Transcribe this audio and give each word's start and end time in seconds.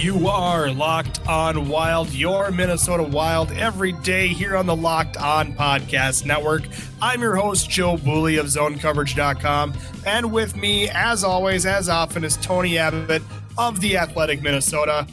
You 0.00 0.28
are 0.28 0.70
Locked 0.70 1.26
On 1.26 1.68
Wild, 1.68 2.12
your 2.12 2.52
Minnesota 2.52 3.02
Wild, 3.02 3.50
every 3.50 3.90
day 3.90 4.28
here 4.28 4.56
on 4.56 4.64
the 4.64 4.76
Locked 4.76 5.16
On 5.16 5.52
Podcast 5.52 6.24
Network. 6.24 6.68
I'm 7.02 7.20
your 7.20 7.34
host, 7.34 7.68
Joe 7.68 7.96
Bouley 7.96 8.38
of 8.38 8.46
ZoneCoverage.com. 8.46 9.74
And 10.06 10.32
with 10.32 10.54
me, 10.54 10.88
as 10.90 11.24
always, 11.24 11.66
as 11.66 11.88
often, 11.88 12.22
is 12.22 12.36
Tony 12.36 12.78
Abbott 12.78 13.22
of 13.58 13.80
The 13.80 13.96
Athletic 13.96 14.40
Minnesota. 14.40 15.04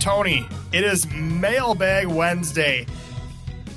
Tony, 0.00 0.48
it 0.72 0.84
is 0.84 1.06
Mailbag 1.12 2.06
Wednesday. 2.06 2.86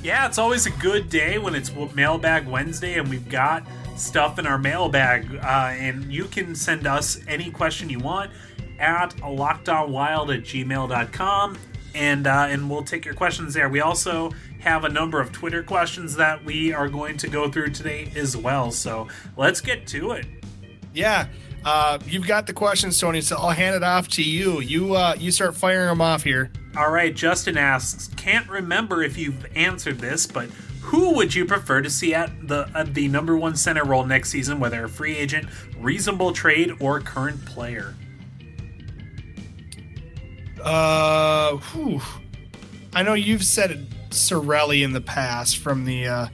Yeah, 0.02 0.28
it's 0.28 0.38
always 0.38 0.66
a 0.66 0.72
good 0.72 1.10
day 1.10 1.40
when 1.40 1.56
it's 1.56 1.74
Mailbag 1.94 2.48
Wednesday 2.48 2.98
and 2.98 3.10
we've 3.10 3.28
got 3.28 3.68
stuff 3.98 4.40
in 4.40 4.48
our 4.48 4.58
mailbag. 4.58 5.40
Uh, 5.44 5.74
and 5.74 6.10
you 6.10 6.24
can 6.24 6.56
send 6.56 6.88
us 6.88 7.20
any 7.28 7.52
question 7.52 7.90
you 7.90 8.00
want 8.00 8.32
at 8.80 9.12
lockedonwild 9.18 10.36
at 10.36 10.44
gmail.com 10.44 11.58
and 11.96 12.28
uh, 12.28 12.48
and 12.50 12.70
we'll 12.70 12.84
take 12.84 13.06
your 13.06 13.14
questions 13.14 13.54
there. 13.54 13.70
We 13.70 13.82
also 13.82 14.32
have 14.60 14.84
a 14.84 14.90
number 14.90 15.20
of 15.20 15.32
Twitter 15.32 15.64
questions 15.64 16.16
that 16.16 16.44
we 16.44 16.74
are 16.74 16.88
going 16.90 17.18
to 17.18 17.28
go 17.28 17.50
through 17.50 17.72
today 17.72 18.12
as 18.16 18.38
well. 18.38 18.72
So 18.72 19.08
let's 19.36 19.62
get 19.62 19.88
to 19.88 20.12
it. 20.12 20.26
Yeah, 20.94 21.28
uh, 21.66 22.00
you've 22.06 22.28
got 22.28 22.48
the 22.48 22.54
questions, 22.54 23.00
Tony. 23.00 23.22
So 23.22 23.36
I'll 23.38 23.50
hand 23.50 23.76
it 23.76 23.84
off 23.84 24.08
to 24.10 24.24
you. 24.24 24.62
You 24.62 24.96
uh, 24.96 25.16
you 25.18 25.32
start 25.32 25.56
firing 25.56 25.88
them 25.88 26.02
off 26.02 26.24
here. 26.24 26.52
All 26.78 26.92
right. 26.92 27.14
Justin 27.14 27.58
asks, 27.58 28.10
can't 28.18 28.48
remember 28.48 29.02
if 29.02 29.18
you've 29.18 29.46
answered 29.56 29.98
this, 30.00 30.28
but 30.28 30.50
who 30.82 31.16
would 31.16 31.34
you 31.34 31.44
prefer 31.44 31.82
to 31.82 31.90
see 31.90 32.14
at 32.14 32.48
the 32.48 32.70
at 32.76 32.94
the 32.94 33.08
number 33.08 33.36
one 33.36 33.56
center 33.56 33.84
role 33.84 34.06
next 34.06 34.30
season, 34.30 34.60
whether 34.60 34.86
a 34.86 34.90
free 34.90 35.16
agent, 35.18 35.48
reasonable 35.80 36.32
trade, 36.32 36.74
or 36.80 37.00
current 37.00 37.44
player? 37.46 37.96
Uh, 40.62 41.58
whew. 41.58 42.02
I 42.94 43.04
know 43.04 43.14
you've 43.14 43.44
said 43.44 43.88
Cirelli 44.10 44.84
in 44.84 44.94
the 44.94 45.02
past 45.02 45.58
from 45.58 45.86
the 45.86 46.08
uh, 46.08 46.28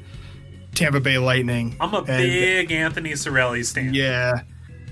Tampa 0.75 0.99
Bay 0.99 1.17
Lightning. 1.17 1.75
I'm 1.79 1.93
a 1.93 1.97
and, 1.97 2.05
big 2.05 2.71
Anthony 2.71 3.11
Cirelli 3.13 3.65
stan. 3.65 3.93
Yeah, 3.93 4.41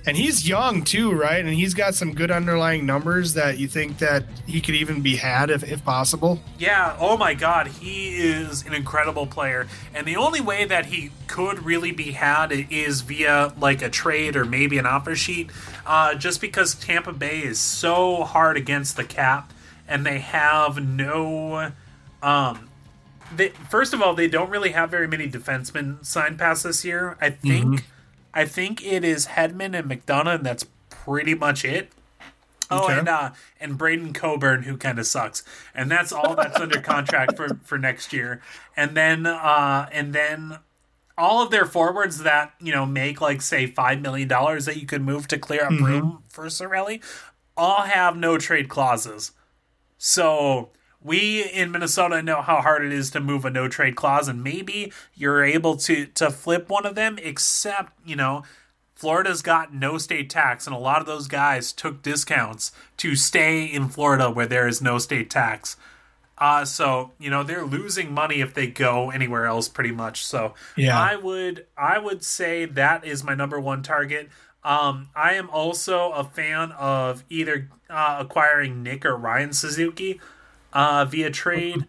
and 0.06 0.18
he's 0.18 0.48
young 0.48 0.84
too, 0.84 1.12
right? 1.12 1.44
And 1.44 1.54
he's 1.54 1.74
got 1.74 1.94
some 1.96 2.14
good 2.14 2.32
underlying 2.32 2.86
numbers 2.86 3.34
that 3.36 3.58
you 3.60 3.68
think 3.68 4.00
that 4.00 4.26
he 4.48 4.60
could 4.60 4.76
even 4.76 5.02
be 5.02 5.16
had 5.16 5.50
if, 5.50 5.64
if 5.64 5.84
possible. 5.84 6.42
Yeah. 6.58 6.98
Oh 7.00 7.18
my 7.18 7.34
God, 7.34 7.68
he 7.68 8.18
is 8.18 8.66
an 8.66 8.74
incredible 8.74 9.28
player, 9.28 9.68
and 9.94 10.08
the 10.08 10.18
only 10.18 10.42
way 10.42 10.66
that 10.66 10.88
he 10.88 11.12
could 11.28 11.64
really 11.64 11.92
be 11.92 12.12
had 12.12 12.52
is 12.52 13.02
via 13.02 13.54
like 13.60 13.82
a 13.82 13.90
trade 13.90 14.36
or 14.36 14.44
maybe 14.44 14.78
an 14.78 14.86
offer 14.86 15.16
sheet, 15.16 15.52
uh, 15.86 16.16
just 16.16 16.42
because 16.42 16.76
Tampa 16.76 17.14
Bay 17.14 17.40
is 17.40 17.60
so 17.60 18.24
hard 18.24 18.58
against 18.58 18.98
the 18.98 19.04
cap, 19.04 19.54
and 19.88 20.06
they 20.06 20.20
have 20.20 20.84
no. 20.84 21.72
Um, 22.22 22.70
they, 23.36 23.50
first 23.70 23.94
of 23.94 24.02
all, 24.02 24.14
they 24.14 24.28
don't 24.28 24.50
really 24.50 24.72
have 24.72 24.92
very 24.92 25.08
many 25.08 25.30
defensemen 25.30 26.06
signed 26.06 26.38
past 26.38 26.64
this 26.64 26.84
year. 26.86 27.18
I 27.22 27.30
think. 27.30 27.66
Mm-hmm 27.66 27.86
I 28.34 28.46
think 28.46 28.86
it 28.86 29.04
is 29.04 29.28
Hedman 29.28 29.78
and 29.78 29.90
McDonagh, 29.90 30.36
and 30.36 30.46
that's 30.46 30.66
pretty 30.90 31.34
much 31.34 31.66
it. 31.66 31.92
Oh, 32.70 32.86
okay. 32.86 33.00
and 33.00 33.10
uh, 33.10 33.32
and 33.60 33.78
Braydon 33.78 34.14
Coburn, 34.14 34.64
who 34.64 34.78
kind 34.78 34.98
of 34.98 35.06
sucks, 35.06 35.44
and 35.76 35.92
that's 35.92 36.14
all 36.14 36.36
that's 36.36 36.58
under 36.60 36.80
contract 36.82 37.36
for 37.36 37.60
for 37.64 37.78
next 37.78 38.14
year. 38.14 38.42
And 38.78 38.96
then 38.96 39.26
uh, 39.26 39.90
and 39.92 40.14
then 40.14 40.60
all 41.22 41.44
of 41.44 41.52
their 41.52 41.66
forwards 41.66 42.24
that 42.24 42.54
you 42.60 42.72
know 42.74 42.86
make 42.86 43.22
like 43.22 43.42
say 43.42 43.68
five 43.68 44.02
million 44.02 44.28
dollars 44.28 44.66
that 44.66 44.78
you 44.78 44.88
could 44.88 45.04
move 45.04 45.28
to 45.28 45.38
clear 45.38 45.64
up 45.64 45.72
mm-hmm. 45.72 45.86
room 45.86 46.24
for 46.28 46.46
Cirelli, 46.48 47.02
all 47.56 47.84
have 47.84 48.18
no 48.18 48.40
trade 48.40 48.68
clauses. 48.68 49.32
So 49.98 50.72
we 51.00 51.44
in 51.44 51.72
Minnesota 51.72 52.24
know 52.24 52.42
how 52.42 52.62
hard 52.62 52.84
it 52.84 52.92
is 52.92 53.12
to 53.12 53.20
move 53.20 53.46
a 53.46 53.52
no 53.52 53.68
trade 53.68 53.96
clause, 53.96 54.28
and 54.28 54.44
maybe 54.44 54.92
you're 55.14 55.44
able 55.44 55.78
to 55.78 56.08
to 56.08 56.32
flip 56.32 56.70
one 56.70 56.88
of 56.88 56.96
them. 56.96 57.20
Except, 57.22 57.94
you 58.04 58.16
know, 58.16 58.44
Florida's 58.96 59.44
got 59.44 59.74
no 59.74 60.00
state 60.00 60.30
tax, 60.30 60.66
and 60.66 60.76
a 60.76 60.80
lot 60.80 61.02
of 61.02 61.06
those 61.06 61.28
guys 61.28 61.72
took 61.72 62.02
discounts 62.02 62.72
to 62.98 63.16
stay 63.16 63.64
in 63.64 63.90
Florida 63.90 64.32
where 64.32 64.48
there 64.48 64.68
is 64.68 64.82
no 64.82 64.98
state 64.98 65.30
tax. 65.30 65.78
Uh, 66.42 66.66
so 66.66 67.12
you 67.20 67.30
know 67.30 67.44
they're 67.44 67.64
losing 67.64 68.12
money 68.12 68.42
if 68.42 68.56
they 68.56 68.66
go 68.66 69.12
anywhere 69.12 69.46
else, 69.46 69.70
pretty 69.70 69.92
much. 69.92 70.26
So 70.26 70.56
yeah, 70.76 71.00
I 71.00 71.16
would 71.16 71.68
I 71.78 72.00
would 72.00 72.24
say 72.24 72.66
that 72.66 73.06
is 73.06 73.24
my 73.24 73.36
number 73.36 73.60
one 73.60 73.84
target. 73.84 74.28
Um, 74.64 75.10
I 75.16 75.36
am 75.36 75.52
also 75.52 76.12
a 76.12 76.24
fan 76.24 76.72
of 76.72 77.24
either 77.30 77.70
uh, 77.92 78.18
acquiring 78.20 78.82
Nick 78.82 79.06
or 79.06 79.16
Ryan 79.16 79.54
Suzuki 79.54 80.20
uh, 80.74 81.06
via 81.06 81.30
trade. 81.30 81.86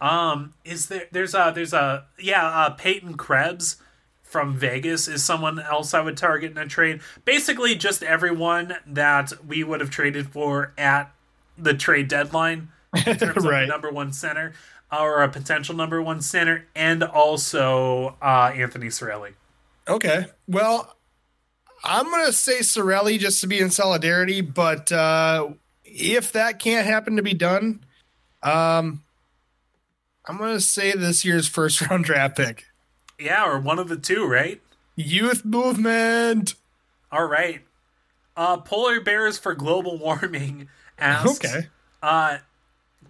Um, 0.00 0.54
is 0.64 0.86
there? 0.86 1.08
There's 1.10 1.34
a 1.34 1.50
there's 1.52 1.72
a 1.72 2.04
yeah. 2.16 2.46
Uh, 2.46 2.70
Peyton 2.70 3.16
Krebs 3.16 3.78
from 4.22 4.56
Vegas 4.56 5.08
is 5.08 5.24
someone 5.24 5.58
else 5.58 5.94
I 5.94 6.00
would 6.00 6.16
target 6.16 6.52
in 6.52 6.58
a 6.58 6.66
trade. 6.66 7.00
Basically, 7.24 7.74
just 7.74 8.04
everyone 8.04 8.76
that 8.86 9.32
we 9.44 9.64
would 9.64 9.80
have 9.80 9.90
traded 9.90 10.28
for 10.28 10.72
at 10.78 11.12
the 11.58 11.74
trade 11.74 12.06
deadline 12.06 12.68
in 13.06 13.16
terms 13.16 13.44
right. 13.44 13.62
of 13.64 13.68
number 13.68 13.90
one 13.90 14.12
center 14.12 14.52
or 14.92 15.22
a 15.22 15.28
potential 15.28 15.74
number 15.74 16.00
one 16.00 16.20
center, 16.20 16.66
and 16.74 17.02
also 17.02 18.16
uh, 18.22 18.52
Anthony 18.54 18.86
Cirelli. 18.86 19.34
Okay, 19.88 20.26
well, 20.46 20.96
I'm 21.84 22.10
gonna 22.10 22.32
say 22.32 22.60
Cirelli 22.60 23.18
just 23.18 23.40
to 23.40 23.46
be 23.46 23.58
in 23.58 23.70
solidarity, 23.70 24.40
but 24.40 24.90
uh, 24.92 25.50
if 25.84 26.32
that 26.32 26.58
can't 26.58 26.86
happen 26.86 27.16
to 27.16 27.22
be 27.22 27.34
done, 27.34 27.84
um, 28.42 29.02
I'm 30.26 30.38
gonna 30.38 30.60
say 30.60 30.92
this 30.92 31.24
year's 31.24 31.48
first 31.48 31.80
round 31.90 32.04
draft 32.04 32.36
pick. 32.36 32.66
Yeah, 33.18 33.48
or 33.48 33.58
one 33.58 33.78
of 33.78 33.88
the 33.88 33.96
two, 33.96 34.26
right? 34.26 34.60
Youth 34.94 35.44
movement. 35.44 36.54
All 37.12 37.26
right. 37.26 37.62
Uh, 38.36 38.58
polar 38.58 39.00
bears 39.00 39.38
for 39.38 39.54
global 39.54 39.98
warming 40.00 40.68
asks. 40.98 41.44
Okay. 41.44 41.68
Uh, 42.02 42.38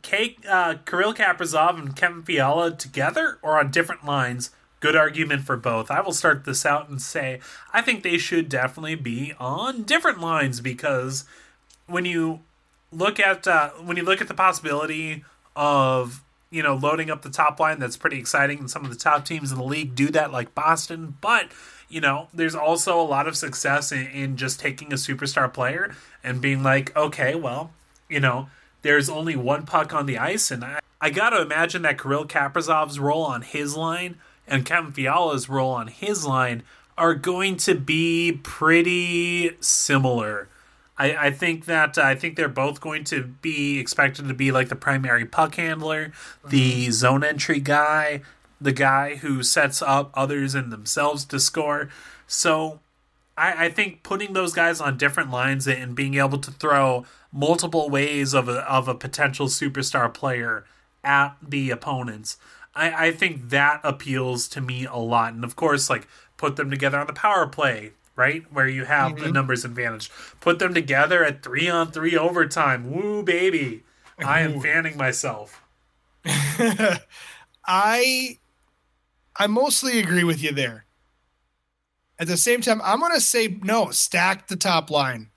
Kate, 0.06 0.39
uh, 0.49 0.77
Kirill 0.87 1.12
Kaprizov 1.12 1.77
and 1.77 1.97
Kevin 1.97 2.22
Fiala 2.22 2.71
together 2.71 3.39
or 3.43 3.59
on 3.59 3.72
different 3.72 4.05
lines? 4.05 4.50
Good 4.78 4.94
argument 4.94 5.43
for 5.43 5.56
both. 5.56 5.91
I 5.91 6.00
will 6.00 6.12
start 6.12 6.44
this 6.44 6.65
out 6.65 6.89
and 6.89 7.03
say 7.03 7.41
I 7.72 7.83
think 7.83 8.05
they 8.05 8.17
should 8.17 8.49
definitely 8.49 8.94
be 8.94 9.34
on 9.41 9.83
different 9.83 10.21
lines 10.21 10.61
because 10.61 11.25
when 11.89 12.05
you 12.05 12.39
look 12.93 13.19
at 13.19 13.49
uh, 13.49 13.71
when 13.71 13.97
you 13.97 14.05
look 14.05 14.21
at 14.21 14.28
the 14.28 14.34
possibility 14.34 15.25
of 15.56 16.23
you 16.50 16.62
know 16.62 16.77
loading 16.77 17.11
up 17.11 17.23
the 17.23 17.31
top 17.31 17.59
line, 17.59 17.81
that's 17.81 17.97
pretty 17.97 18.21
exciting, 18.21 18.61
and 18.61 18.71
some 18.71 18.84
of 18.84 18.93
the 18.93 18.97
top 18.97 19.25
teams 19.25 19.50
in 19.50 19.59
the 19.59 19.65
league 19.65 19.97
do 19.97 20.06
that, 20.11 20.31
like 20.31 20.55
Boston. 20.55 21.17
But 21.21 21.50
you 21.88 22.00
know, 22.00 22.28
there's 22.33 22.55
also 22.55 23.00
a 23.00 23.03
lot 23.03 23.27
of 23.27 23.37
success 23.37 23.91
in, 23.91 24.06
in 24.06 24.37
just 24.37 24.61
taking 24.61 24.93
a 24.93 24.97
superstar 24.97 25.53
player 25.53 25.97
and 26.23 26.41
being 26.41 26.62
like, 26.62 26.97
okay, 26.97 27.34
well, 27.34 27.73
you 28.09 28.21
know, 28.21 28.49
there's 28.87 29.11
only 29.11 29.35
one 29.37 29.67
puck 29.67 29.93
on 29.93 30.07
the 30.07 30.19
ice, 30.19 30.51
and 30.51 30.65
I, 30.65 30.79
I 31.01 31.11
got 31.11 31.31
to 31.31 31.43
imagine 31.43 31.83
that 31.83 32.01
Kirill 32.01 32.27
Kaprizov's 32.27 32.99
role 32.99 33.25
on 33.25 33.43
his 33.43 33.77
line 33.77 34.17
and 34.47 34.65
Kevin 34.65 34.93
Fiala's 34.93 35.49
role 35.49 35.73
on 35.73 35.88
his 35.88 36.25
line 36.25 36.62
are 36.97 37.15
going 37.15 37.56
to 37.59 37.75
be 37.75 38.41
pretty 38.43 39.56
similar. 39.61 40.49
I, 40.97 41.17
I 41.17 41.31
think 41.31 41.67
that 41.67 41.99
uh, 41.99 42.03
I 42.03 42.15
think 42.15 42.37
they're 42.37 42.49
both 42.49 42.81
going 42.81 43.05
to 43.05 43.25
be 43.25 43.79
expected 43.79 44.29
to 44.29 44.35
be 44.35 44.50
like 44.53 44.69
the 44.69 44.77
primary 44.77 45.27
puck 45.27 45.56
handler, 45.56 46.12
the 46.47 46.85
mm-hmm. 46.85 46.93
zone 46.93 47.25
entry 47.25 47.61
guy, 47.61 48.23
the 48.61 48.73
guy 48.73 49.17
who 49.17 49.43
sets 49.43 49.82
up 49.82 50.11
others 50.15 50.55
and 50.55 50.73
themselves 50.73 51.25
to 51.27 51.41
score. 51.41 51.91
So 52.27 52.81
I, 53.37 53.67
I 53.67 53.69
think 53.71 54.03
putting 54.03 54.33
those 54.33 54.53
guys 54.53 54.81
on 54.81 54.97
different 54.97 55.31
lines 55.31 55.67
and 55.69 55.94
being 55.94 56.15
able 56.15 56.38
to 56.38 56.50
throw 56.50 57.05
multiple 57.33 57.91
ways 57.91 58.35
of 58.35 58.49
a, 58.49 58.61
of 58.71 58.88
a 58.88 58.94
potential 58.94 59.47
superstar 59.47 60.12
player 60.12 60.65
at 61.05 61.37
the 61.47 61.71
opponents, 61.71 62.38
I, 62.75 63.09
I 63.09 63.12
think 63.12 63.50
that 63.50 63.81
appeals 63.85 64.49
to 64.49 64.61
me 64.61 64.87
a 64.87 64.97
lot. 64.97 65.35
And 65.35 65.44
of 65.44 65.56
course, 65.56 65.91
like 65.91 66.06
put 66.37 66.56
them 66.56 66.71
together 66.71 66.99
on 66.99 67.06
the 67.06 67.12
power 67.12 67.47
play, 67.47 67.93
right? 68.15 68.44
Where 68.53 68.69
you 68.69 68.85
have 68.85 69.12
mm-hmm. 69.12 69.25
the 69.25 69.33
numbers 69.33 69.65
advantage. 69.65 70.11
Put 70.41 70.59
them 70.59 70.75
together 70.75 71.25
at 71.25 71.43
three 71.43 71.69
on 71.69 71.91
three 71.91 72.17
overtime. 72.17 72.91
Woo, 72.91 73.23
baby. 73.23 73.82
I 74.19 74.41
am 74.41 74.61
fanning 74.61 74.97
myself. 74.97 75.62
I 77.67 78.39
I 79.39 79.47
mostly 79.47 79.99
agree 79.99 80.25
with 80.25 80.43
you 80.43 80.53
there. 80.53 80.86
At 82.19 82.29
the 82.29 82.37
same 82.37 82.61
time, 82.61 82.81
I'm 82.83 83.01
gonna 83.01 83.21
say 83.21 83.59
no, 83.63 83.91
stack 83.91 84.49
the 84.49 84.57
top 84.57 84.91
line. 84.91 85.31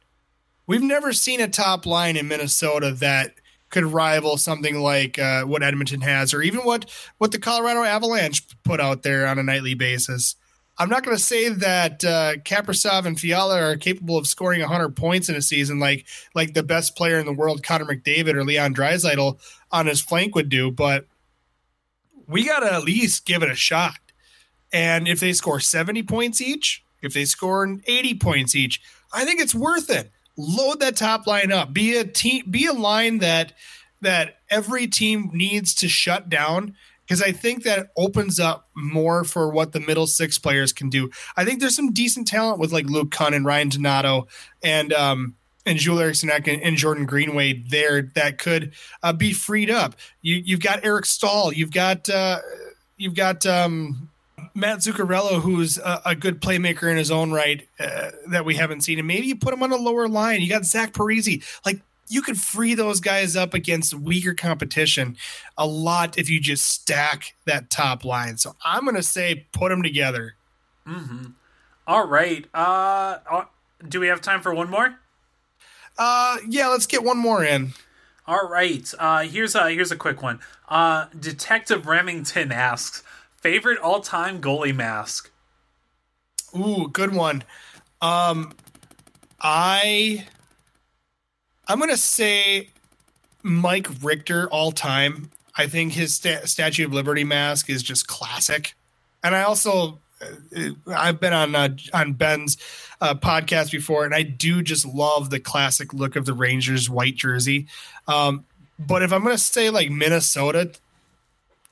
We've 0.68 0.84
never 0.84 1.14
seen 1.14 1.42
a 1.42 1.48
top 1.48 1.86
line 1.86 2.16
in 2.16 2.28
Minnesota 2.28 2.92
that 3.00 3.34
could 3.70 3.86
rival 3.86 4.38
something 4.38 4.80
like 4.80 5.20
uh, 5.20 5.44
what 5.44 5.64
Edmonton 5.64 6.02
has, 6.02 6.34
or 6.34 6.42
even 6.42 6.62
what 6.62 6.90
what 7.18 7.31
the 7.31 7.40
Colorado 7.40 7.84
Avalanche 7.84 8.44
put 8.64 8.80
out 8.80 9.04
there 9.04 9.28
on 9.28 9.40
a 9.40 9.44
nightly 9.44 9.74
basis. 9.74 10.36
I'm 10.80 10.90
not 10.90 11.04
going 11.04 11.18
to 11.18 11.22
say 11.22 11.50
that 11.50 12.06
uh, 12.06 12.36
Kaprizov 12.38 13.06
and 13.06 13.20
Fiala 13.20 13.62
are 13.62 13.76
capable 13.76 14.18
of 14.18 14.28
scoring 14.28 14.62
100 14.62 14.96
points 14.96 15.28
in 15.28 15.36
a 15.36 15.42
season 15.42 15.78
like 15.78 16.06
like 16.34 16.54
the 16.54 16.64
best 16.64 16.96
player 16.96 17.20
in 17.20 17.26
the 17.26 17.34
world, 17.34 17.64
Connor 17.64 17.86
McDavid 17.86 18.36
or 18.36 18.46
Leon 18.46 18.74
Draisaitl 18.74 19.38
on 19.72 19.88
his 19.88 20.02
flank 20.02 20.36
would 20.36 20.48
do, 20.48 20.72
but 20.72 21.06
we 22.28 22.46
got 22.46 22.62
to 22.62 22.74
at 22.74 22.84
least 22.84 23.26
give 23.26 23.44
it 23.44 23.52
a 23.52 23.56
shot. 23.56 23.98
And 24.71 25.07
if 25.07 25.19
they 25.19 25.33
score 25.33 25.60
70 25.60 26.04
points 26.04 26.42
each, 26.42 26.83
if 27.01 27.13
they 27.13 27.25
score 27.25 27.66
80 27.86 28.16
points 28.16 28.56
each, 28.56 28.81
I 29.13 29.25
think 29.25 29.39
it's 29.39 29.56
worth 29.56 29.89
it. 29.89 30.12
Load 30.38 30.80
that 30.80 30.95
top 30.95 31.27
line 31.27 31.51
up. 31.51 31.74
Be 31.74 31.98
a 31.98 32.04
team 32.06 32.45
be 32.50 32.66
a 32.66 32.74
line 32.74 33.19
that 33.19 33.54
that 34.01 34.38
every 34.50 34.88
team 34.88 35.30
needs 35.33 35.74
to 35.75 35.89
shut 35.89 36.30
down 36.30 36.75
because 37.06 37.21
I 37.21 37.31
think 37.31 37.63
that 37.63 37.89
opens 37.98 38.39
up 38.39 38.69
more 38.75 39.24
for 39.24 39.50
what 39.50 39.74
the 39.74 39.80
middle 39.80 40.07
six 40.07 40.38
players 40.38 40.71
can 40.71 40.89
do. 40.89 41.10
I 41.36 41.44
think 41.44 41.60
there's 41.60 41.75
some 41.75 41.92
decent 41.92 42.27
talent 42.27 42.60
with 42.60 42.71
like 42.71 42.86
Luke 42.86 43.10
Kunin 43.10 43.38
and 43.38 43.45
Ryan 43.45 43.69
Donato 43.69 44.27
and 44.63 44.94
um 44.94 45.36
and 45.66 45.77
Joel 45.77 46.00
Eriksson 46.00 46.30
and, 46.31 46.77
Jordan 46.77 47.06
Greenway 47.06 47.54
there 47.68 48.04
that 48.16 48.38
could 48.38 48.74
uh, 49.04 49.13
be 49.13 49.33
freed 49.33 49.69
up. 49.69 49.95
You 50.21 50.42
you've 50.44 50.62
got 50.62 50.83
Eric 50.83 51.06
Staal, 51.06 51.54
you've 51.54 51.71
got 51.71 52.10
uh, 52.10 52.39
you've 52.98 53.16
got 53.16 53.45
um, 53.45 54.10
Matt 54.56 54.80
Zuccarello, 54.80 55.42
who's 55.42 55.78
a, 55.78 56.01
a, 56.06 56.16
good 56.16 56.42
playmaker 56.42 56.90
in 56.90 56.98
his 56.98 57.12
own 57.12 57.31
right 57.31 57.68
uh, 57.80 58.12
that 58.28 58.46
we 58.46 58.56
haven't 58.56 58.81
seen, 58.81 59.00
and 59.00 59.07
maybe 59.07 59.28
you 59.28 59.36
put 59.36 59.54
him 59.54 59.63
on 59.63 59.72
a 59.72 59.78
lower 59.78 60.07
line. 60.07 60.42
You 60.42 60.50
got 60.50 60.66
Zach 60.66 60.94
Parise, 60.94 61.44
like 61.66 61.81
you 62.10 62.22
could 62.22 62.38
free 62.38 62.74
those 62.74 63.00
guys 63.00 63.36
up 63.36 63.54
against 63.54 63.94
weaker 63.94 64.34
competition 64.34 65.16
a 65.57 65.66
lot 65.66 66.18
if 66.18 66.30
you 66.30 66.40
just 66.40 66.66
stack 66.66 67.36
that 67.46 67.69
top 67.69 68.04
line. 68.04 68.38
So 68.38 68.56
I'm 68.66 68.84
going 68.84 68.96
to 68.96 69.04
say 69.04 69.48
put 69.51 69.69
them 69.69 69.84
together. 69.84 70.36
Mm-hmm. 70.88 71.28
All 71.88 72.07
right. 72.07 72.45
Uh, 72.54 73.19
uh, 73.30 73.45
do 73.88 74.00
we 74.00 74.07
have 74.07 74.22
time 74.22 74.42
for 74.42 74.54
one 74.54 74.69
more? 74.69 75.00
Uh, 75.98 76.38
yeah, 76.48 76.68
let's 76.68 76.88
get 76.88 77.04
one 77.04 77.18
more 77.18 77.44
in. 77.44 77.74
All 78.25 78.48
right. 78.48 78.92
Uh, 78.98 79.22
here's 79.22 79.56
a 79.56 79.72
here's 79.72 79.92
a 79.92 79.95
quick 79.95 80.22
one. 80.22 80.40
Uh, 80.68 81.07
Detective 81.19 81.88
Remington 81.88 82.52
asks, 82.52 83.04
favorite 83.41 83.80
all 83.80 84.01
time 84.01 84.41
goalie 84.41 84.75
mask. 84.75 85.31
Ooh, 86.56 86.89
good 86.91 87.13
one. 87.13 87.44
Um, 88.01 88.53
I 89.39 90.25
I'm 91.68 91.80
gonna 91.80 91.97
say 91.97 92.69
Mike 93.44 93.88
Richter 94.01 94.50
all 94.50 94.71
time. 94.71 95.30
I 95.56 95.68
think 95.68 95.94
his 95.94 96.13
sta- 96.13 96.45
Statue 96.45 96.86
of 96.86 96.94
Liberty 96.94 97.24
mask 97.24 97.69
is 97.69 97.83
just 97.83 98.07
classic, 98.07 98.74
and 99.24 99.36
I 99.36 99.44
also 99.44 100.00
uh, 100.21 100.69
I've 100.88 101.19
been 101.19 101.33
on 101.33 101.56
uh, 101.56 101.69
on 101.94 102.13
Ben's 102.13 102.57
uh, 103.01 103.15
podcast 103.15 103.71
before, 103.71 104.06
and 104.06 104.13
I 104.13 104.24
do 104.24 104.62
just 104.62 104.85
love 104.85 105.30
the 105.30 105.39
classic 105.39 105.94
look 105.94 106.15
of 106.15 106.25
the 106.25 106.33
Rangers 106.33 106.89
white 106.89 107.15
jersey. 107.15 107.68
Um, 108.07 108.45
but 108.80 109.03
if 109.03 109.12
I'm 109.12 109.24
to 109.25 109.38
say 109.38 109.69
like 109.69 109.89
Minnesota 109.92 110.71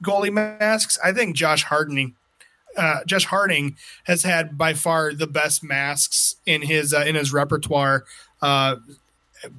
goalie 0.03 0.31
masks, 0.31 0.97
I 1.03 1.11
think 1.11 1.35
Josh 1.35 1.63
Harding. 1.63 2.15
Uh, 2.75 3.03
Josh 3.05 3.25
Harding 3.25 3.75
has 4.03 4.23
had 4.23 4.57
by 4.57 4.73
far 4.73 5.13
the 5.13 5.27
best 5.27 5.63
masks 5.63 6.35
in 6.45 6.61
his 6.61 6.93
uh, 6.93 7.03
in 7.07 7.15
his 7.15 7.33
repertoire, 7.33 8.05
uh, 8.41 8.75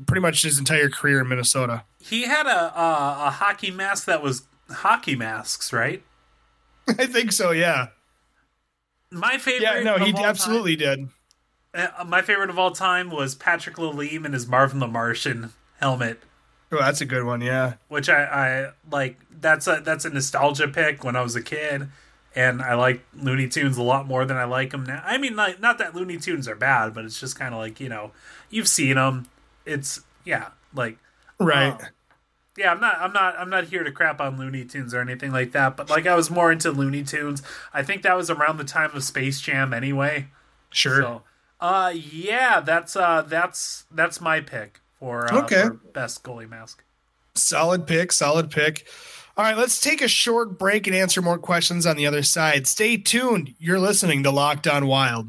pretty 0.06 0.20
much 0.20 0.42
his 0.42 0.58
entire 0.58 0.88
career 0.88 1.20
in 1.20 1.28
Minnesota. 1.28 1.82
He 2.00 2.22
had 2.22 2.46
a, 2.46 2.78
a 2.78 3.26
a 3.26 3.30
hockey 3.30 3.70
mask 3.70 4.04
that 4.04 4.22
was 4.22 4.42
hockey 4.70 5.16
masks, 5.16 5.72
right? 5.72 6.02
I 6.88 7.06
think 7.06 7.32
so. 7.32 7.50
Yeah. 7.50 7.88
My 9.10 9.38
favorite. 9.38 9.62
Yeah, 9.62 9.82
no, 9.82 9.96
he 10.04 10.12
absolutely 10.12 10.76
time, 10.76 11.10
did. 11.74 11.90
Uh, 11.98 12.04
my 12.04 12.22
favorite 12.22 12.50
of 12.50 12.58
all 12.58 12.70
time 12.70 13.10
was 13.10 13.34
Patrick 13.34 13.76
Lalime 13.76 14.24
and 14.24 14.34
his 14.34 14.46
Marvin 14.46 14.78
the 14.80 14.86
Martian 14.86 15.52
helmet. 15.80 16.22
Oh, 16.70 16.78
that's 16.78 17.00
a 17.00 17.06
good 17.06 17.24
one. 17.24 17.40
Yeah. 17.40 17.74
Which 17.88 18.08
I, 18.08 18.24
I 18.24 18.72
like. 18.90 19.18
That's 19.40 19.66
a 19.66 19.80
that's 19.84 20.04
a 20.04 20.10
nostalgia 20.10 20.68
pick 20.68 21.04
when 21.04 21.16
I 21.16 21.22
was 21.22 21.36
a 21.36 21.42
kid, 21.42 21.88
and 22.34 22.60
I 22.60 22.74
like 22.74 23.02
Looney 23.14 23.48
Tunes 23.48 23.76
a 23.76 23.82
lot 23.82 24.06
more 24.06 24.24
than 24.24 24.36
I 24.36 24.44
like 24.44 24.70
them 24.70 24.84
now. 24.84 25.02
I 25.04 25.16
mean, 25.16 25.36
like 25.36 25.60
not 25.60 25.78
that 25.78 25.94
Looney 25.94 26.18
Tunes 26.18 26.48
are 26.48 26.56
bad, 26.56 26.92
but 26.92 27.04
it's 27.04 27.20
just 27.20 27.38
kind 27.38 27.54
of 27.54 27.60
like 27.60 27.80
you 27.80 27.88
know, 27.88 28.12
you've 28.50 28.68
seen 28.68 28.96
them. 28.96 29.26
It's 29.64 30.00
yeah, 30.24 30.48
like 30.74 30.98
right. 31.38 31.72
Uh, 31.72 31.86
yeah, 32.58 32.72
I'm 32.72 32.80
not 32.80 32.98
I'm 32.98 33.12
not 33.12 33.38
I'm 33.38 33.48
not 33.48 33.64
here 33.64 33.84
to 33.84 33.92
crap 33.92 34.20
on 34.20 34.36
Looney 34.36 34.64
Tunes 34.64 34.92
or 34.92 35.00
anything 35.00 35.30
like 35.30 35.52
that, 35.52 35.76
but 35.76 35.88
like 35.88 36.06
I 36.06 36.16
was 36.16 36.30
more 36.30 36.50
into 36.50 36.70
Looney 36.70 37.04
Tunes. 37.04 37.42
I 37.72 37.82
think 37.82 38.02
that 38.02 38.16
was 38.16 38.28
around 38.28 38.58
the 38.58 38.64
time 38.64 38.90
of 38.94 39.04
Space 39.04 39.40
Jam 39.40 39.72
anyway. 39.72 40.28
Sure. 40.70 41.02
So, 41.02 41.22
uh 41.60 41.92
yeah, 41.94 42.60
that's 42.60 42.96
uh 42.96 43.22
that's 43.22 43.84
that's 43.92 44.20
my 44.20 44.40
pick 44.40 44.80
for 44.98 45.32
uh, 45.32 45.42
okay. 45.44 45.62
For 45.64 45.74
best 45.92 46.22
goalie 46.22 46.48
mask. 46.48 46.82
Solid 47.34 47.86
pick, 47.86 48.12
solid 48.12 48.50
pick. 48.50 48.86
All 49.36 49.44
right, 49.44 49.56
let's 49.56 49.80
take 49.80 50.02
a 50.02 50.08
short 50.08 50.58
break 50.58 50.88
and 50.88 50.96
answer 50.96 51.22
more 51.22 51.38
questions 51.38 51.86
on 51.86 51.96
the 51.96 52.06
other 52.06 52.24
side. 52.24 52.66
Stay 52.66 52.96
tuned. 52.96 53.54
You're 53.58 53.78
listening 53.78 54.24
to 54.24 54.32
Locked 54.32 54.66
On 54.66 54.86
Wild. 54.86 55.28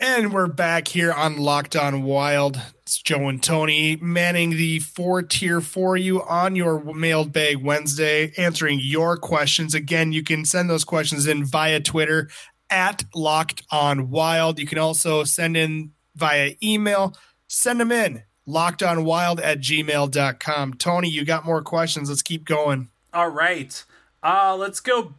And 0.00 0.32
we're 0.32 0.46
back 0.46 0.88
here 0.88 1.12
on 1.12 1.36
Locked 1.36 1.76
On 1.76 2.02
Wild. 2.02 2.58
It's 2.80 2.96
Joe 3.02 3.28
and 3.28 3.42
Tony 3.42 3.96
manning 3.96 4.52
the 4.52 4.78
four 4.78 5.22
tier 5.22 5.60
for 5.60 5.94
you 5.94 6.22
on 6.22 6.56
your 6.56 6.82
mailbag 6.94 7.58
Wednesday, 7.58 8.32
answering 8.38 8.80
your 8.82 9.18
questions. 9.18 9.74
Again, 9.74 10.10
you 10.10 10.22
can 10.22 10.46
send 10.46 10.70
those 10.70 10.84
questions 10.84 11.26
in 11.26 11.44
via 11.44 11.80
Twitter 11.80 12.30
at 12.70 13.04
Locked 13.14 13.62
On 13.70 14.08
Wild. 14.08 14.58
You 14.58 14.66
can 14.66 14.78
also 14.78 15.24
send 15.24 15.58
in 15.58 15.92
via 16.16 16.54
email. 16.62 17.14
Send 17.52 17.80
them 17.80 17.90
in 17.90 18.22
lockedonwild 18.46 19.42
at 19.42 19.58
gmail.com. 19.58 20.74
Tony, 20.74 21.08
you 21.10 21.24
got 21.24 21.44
more 21.44 21.62
questions. 21.62 22.08
Let's 22.08 22.22
keep 22.22 22.44
going. 22.44 22.90
All 23.12 23.28
right. 23.28 23.84
Uh, 24.22 24.56
let's 24.56 24.78
go. 24.78 25.14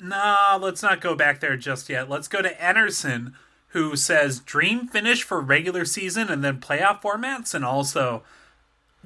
Nah, 0.00 0.58
let's 0.58 0.82
not 0.82 1.02
go 1.02 1.14
back 1.14 1.40
there 1.40 1.58
just 1.58 1.90
yet. 1.90 2.08
Let's 2.08 2.28
go 2.28 2.40
to 2.40 2.62
Anderson 2.62 3.34
who 3.68 3.94
says 3.94 4.40
dream 4.40 4.88
finish 4.88 5.22
for 5.22 5.38
regular 5.38 5.84
season 5.84 6.30
and 6.30 6.42
then 6.42 6.60
playoff 6.60 7.02
formats 7.02 7.54
and 7.54 7.64
also 7.64 8.22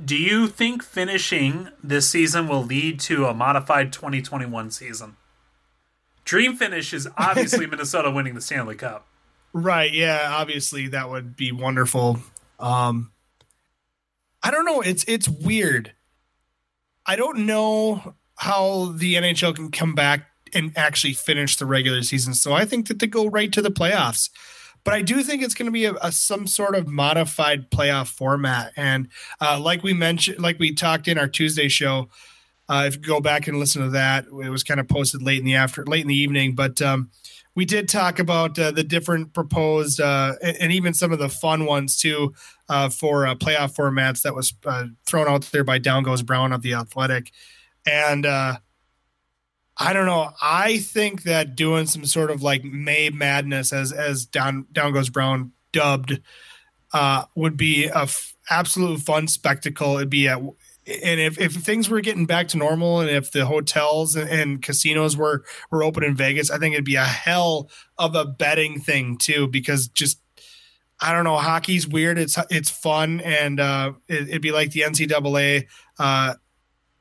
do 0.02 0.16
you 0.16 0.46
think 0.46 0.82
finishing 0.82 1.68
this 1.82 2.08
season 2.08 2.49
will 2.49 2.62
lead 2.62 2.99
to 2.99 3.26
a 3.26 3.34
modified 3.34 3.92
2021 3.92 4.70
season 4.70 5.16
dream 6.25 6.56
finish 6.56 6.94
is 6.94 7.06
obviously 7.18 7.66
minnesota 7.68 8.11
winning 8.11 8.34
the 8.34 8.40
stanley 8.40 8.75
cup 8.75 9.06
right 9.52 9.92
yeah 9.92 10.28
obviously 10.30 10.88
that 10.88 11.11
would 11.11 11.37
be 11.37 11.52
wonderful 11.52 12.18
um 12.58 13.11
i 14.42 14.50
don't 14.50 14.64
know 14.64 14.80
it's 14.80 15.04
it's 15.04 15.28
weird 15.28 15.92
i 17.06 17.16
don't 17.16 17.38
know 17.38 18.14
how 18.37 18.92
the 18.96 19.14
nhl 19.14 19.54
can 19.54 19.70
come 19.70 19.94
back 19.94 20.26
and 20.54 20.73
actually 20.76 21.12
finish 21.12 21.56
the 21.56 21.66
regular 21.66 22.02
season. 22.02 22.32
So 22.32 22.52
I 22.52 22.64
think 22.64 22.88
that 22.88 23.00
they 23.00 23.06
go 23.06 23.26
right 23.26 23.52
to 23.52 23.61
the 23.61 23.70
playoffs. 23.70 24.30
But 24.84 24.94
I 24.94 25.02
do 25.02 25.23
think 25.23 25.42
it's 25.42 25.54
going 25.54 25.66
to 25.66 25.73
be 25.73 25.87
a, 25.87 25.94
a, 25.94 26.12
some 26.12 26.46
sort 26.46 26.75
of 26.75 26.87
modified 26.87 27.70
playoff 27.70 28.08
format. 28.08 28.73
And 28.76 29.08
uh, 29.40 29.58
like 29.58 29.82
we 29.82 29.94
mentioned, 29.94 30.38
like 30.40 30.58
we 30.58 30.75
talked 30.75 31.08
in 31.08 31.18
our 31.18 31.26
Tuesday 31.26 31.68
show, 31.68 32.08
uh, 32.68 32.84
if 32.87 32.96
you 32.96 33.02
go 33.02 33.20
back 33.20 33.49
and 33.49 33.58
listen 33.58 33.82
to 33.82 33.90
that, 33.90 34.26
it 34.26 34.50
was 34.50 34.62
kind 34.62 34.80
of 34.80 34.88
posted 34.88 35.23
late 35.23 35.38
in 35.38 35.44
the 35.44 35.54
after, 35.54 35.84
late 35.84 36.02
in 36.02 36.08
the 36.08 36.14
evening. 36.14 36.54
But 36.54 36.80
um, 36.82 37.11
we 37.54 37.64
did 37.64 37.88
talk 37.88 38.18
about 38.18 38.58
uh, 38.58 38.70
the 38.70 38.82
different 38.82 39.32
proposed 39.32 40.00
uh, 40.00 40.34
and, 40.42 40.73
even 40.73 40.92
some 40.92 41.12
of 41.12 41.18
the 41.18 41.28
fun 41.28 41.66
ones 41.66 41.96
too 41.96 42.34
uh, 42.68 42.88
for 42.88 43.26
uh, 43.26 43.34
playoff 43.34 43.76
formats 43.76 44.23
that 44.23 44.34
was 44.34 44.54
uh, 44.66 44.87
thrown 45.06 45.28
out 45.28 45.42
there 45.52 45.64
by 45.64 45.78
Down 45.78 46.02
Goes 46.02 46.23
Brown 46.23 46.52
of 46.52 46.62
the 46.62 46.75
Athletic, 46.75 47.30
and 47.87 48.26
uh, 48.26 48.56
I 49.78 49.92
don't 49.92 50.06
know. 50.06 50.30
I 50.42 50.78
think 50.78 51.23
that 51.25 51.56
doing 51.56 51.87
some 51.87 52.04
sort 52.04 52.30
of 52.30 52.42
like 52.42 52.64
May 52.64 53.11
Madness, 53.11 53.73
as 53.73 53.92
as 53.92 54.26
Down 54.26 54.66
Down 54.73 54.92
Goes 54.92 55.11
Brown 55.11 55.52
dubbed, 55.73 56.20
would 57.37 57.56
be 57.56 57.87
a 57.87 58.02
f- 58.02 58.34
absolute 58.50 59.00
fun 59.00 59.28
spectacle. 59.28 59.96
It'd 59.96 60.11
be 60.11 60.26
a 60.26 60.38
and 60.86 61.20
if, 61.20 61.38
if 61.38 61.52
things 61.52 61.88
were 61.88 62.00
getting 62.00 62.26
back 62.26 62.48
to 62.48 62.58
normal 62.58 63.00
and 63.00 63.10
if 63.10 63.32
the 63.32 63.46
hotels 63.46 64.16
and, 64.16 64.28
and, 64.28 64.62
casinos 64.62 65.16
were 65.16 65.44
were 65.70 65.82
open 65.82 66.04
in 66.04 66.14
Vegas, 66.14 66.50
I 66.50 66.58
think 66.58 66.74
it'd 66.74 66.84
be 66.84 66.96
a 66.96 67.04
hell 67.04 67.70
of 67.98 68.14
a 68.14 68.24
betting 68.24 68.80
thing 68.80 69.16
too. 69.16 69.48
Because 69.48 69.88
just 69.88 70.20
I 71.00 71.12
don't 71.12 71.24
know, 71.24 71.36
hockey's 71.36 71.86
weird. 71.86 72.18
It's 72.18 72.38
it's 72.50 72.70
fun 72.70 73.20
and 73.20 73.60
uh, 73.60 73.92
it, 74.08 74.30
would 74.30 74.42
be 74.42 74.52
like 74.52 74.72
the 74.72 74.82
NCAA 74.82 75.66
uh, 75.98 76.34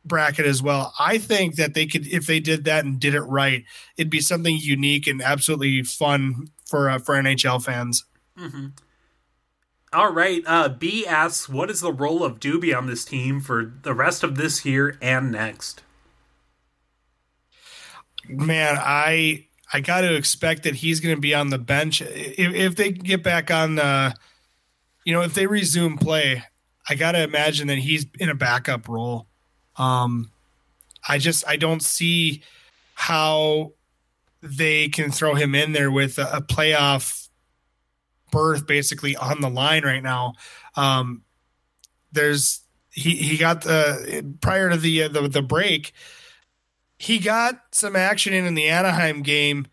bracket 0.06 0.46
as 0.46 0.62
well. 0.62 0.94
I 1.00 1.18
think 1.18 1.56
that 1.56 1.74
they 1.74 1.86
could, 1.86 2.08
if 2.08 2.28
they 2.28 2.40
did 2.40 2.66
that 2.66 2.86
and 2.86 3.00
did 3.00 3.16
it 3.16 3.22
right, 3.22 3.64
it'd 3.98 4.10
be 4.10 4.22
something 4.22 4.58
unique 4.60 5.08
and 5.08 5.22
absolutely 5.22 5.84
fun 5.84 6.50
for 6.66 6.90
uh, 6.90 7.00
for 7.00 7.16
NHL 7.16 7.64
fans. 7.64 8.06
Mm-hmm. 8.38 8.68
All 9.94 10.12
right. 10.12 10.44
Uh, 10.46 10.70
B 10.70 11.06
asks, 11.06 11.48
"What 11.48 11.70
is 11.70 11.82
the 11.82 11.94
role 11.94 12.24
of 12.24 12.40
Doobie 12.40 12.76
on 12.76 12.88
this 12.88 13.06
team 13.06 13.40
for 13.40 13.74
the 13.84 13.94
rest 13.94 14.24
of 14.24 14.36
this 14.36 14.66
year 14.66 14.98
and 15.02 15.32
next?" 15.32 15.84
Man, 18.28 18.78
I 18.80 19.46
I 19.72 19.82
got 19.82 20.02
to 20.02 20.16
expect 20.16 20.64
that 20.64 20.76
he's 20.76 21.00
going 21.00 21.16
to 21.16 21.22
be 21.22 21.34
on 21.34 21.50
the 21.50 21.58
bench 21.58 22.02
if, 22.02 22.54
if 22.54 22.76
they 22.76 22.92
get 22.92 23.24
back 23.24 23.52
on 23.52 23.76
the, 23.76 24.14
you 25.04 25.14
know, 25.14 25.22
if 25.22 25.34
they 25.34 25.48
resume 25.48 25.98
play. 25.98 26.44
I 26.88 26.96
got 26.96 27.14
to 27.14 27.24
imagine 27.24 27.68
that 27.68 27.78
he's 27.78 28.06
in 28.20 28.30
a 28.30 28.36
backup 28.36 28.88
role. 28.88 29.28
Um, 29.78 30.32
I 31.08 31.18
just 31.18 31.48
I 31.48 31.56
don't 31.56 31.82
see 31.82 32.44
how 32.94 33.74
they 34.42 34.90
can 34.90 35.12
throw 35.12 35.34
him 35.34 35.56
in 35.56 35.72
there 35.72 35.92
with 35.92 36.18
a, 36.18 36.38
a 36.38 36.42
playoff 36.42 37.23
berth 38.34 38.68
basically 38.68 39.16
on 39.16 39.40
the 39.40 39.50
line 39.50 39.86
right 39.86 40.04
now. 40.04 40.34
Um, 40.76 41.24
there's 42.12 42.62
he 42.90 43.16
he 43.16 43.38
got 43.38 43.62
the 43.62 44.36
prior 44.42 44.70
to 44.70 44.78
the 44.78 45.08
the, 45.08 45.28
the 45.30 45.42
break 45.42 45.94
he 47.04 47.20
got 47.20 47.60
some 47.72 47.98
action 47.98 48.34
in 48.34 48.46
in 48.46 48.56
the 48.56 48.70
Anaheim 48.70 49.24
game 49.24 49.68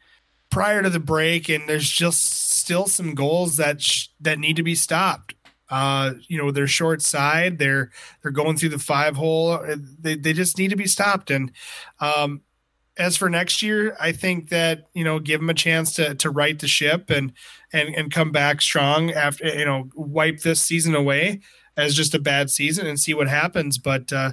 prior 0.51 0.83
to 0.83 0.91
the 0.91 0.99
break, 0.99 1.49
and 1.49 1.69
there's 1.69 1.89
just 1.89 2.51
still 2.59 2.87
some 2.87 3.15
goals 3.15 3.57
that 3.57 3.81
sh- 3.81 4.09
that 4.21 4.41
need 4.41 4.57
to 4.57 4.65
be 4.65 4.75
stopped. 4.75 5.35
Uh, 5.71 6.15
you 6.27 6.37
know, 6.37 6.51
they're 6.51 6.67
short 6.67 7.03
side. 7.03 7.59
They're 7.59 7.93
they're 8.23 8.33
going 8.33 8.57
through 8.57 8.71
the 8.71 8.81
five 8.81 9.15
hole. 9.15 9.65
They 10.01 10.17
they 10.17 10.33
just 10.33 10.59
need 10.59 10.71
to 10.71 10.77
be 10.77 10.89
stopped. 10.89 11.31
And 11.31 11.53
um, 12.01 12.43
as 12.99 13.17
for 13.17 13.31
next 13.31 13.63
year, 13.63 13.97
I 14.01 14.13
think 14.13 14.49
that 14.51 14.89
you 14.95 15.05
know 15.05 15.19
give 15.19 15.41
them 15.41 15.51
a 15.51 15.55
chance 15.55 15.95
to 15.95 16.15
to 16.17 16.31
right 16.31 16.59
the 16.59 16.69
ship 16.69 17.11
and 17.11 17.33
and 17.73 17.95
and 17.95 18.13
come 18.13 18.33
back 18.33 18.61
strong 18.61 19.11
after 19.11 19.47
you 19.47 19.65
know 19.65 19.89
wipe 19.95 20.41
this 20.41 20.61
season 20.61 20.95
away 20.95 21.41
as 21.77 21.95
just 21.95 22.15
a 22.15 22.19
bad 22.19 22.51
season 22.51 22.87
and 22.87 22.99
see 22.99 23.15
what 23.15 23.29
happens. 23.29 23.79
But 23.79 24.13
uh, 24.13 24.33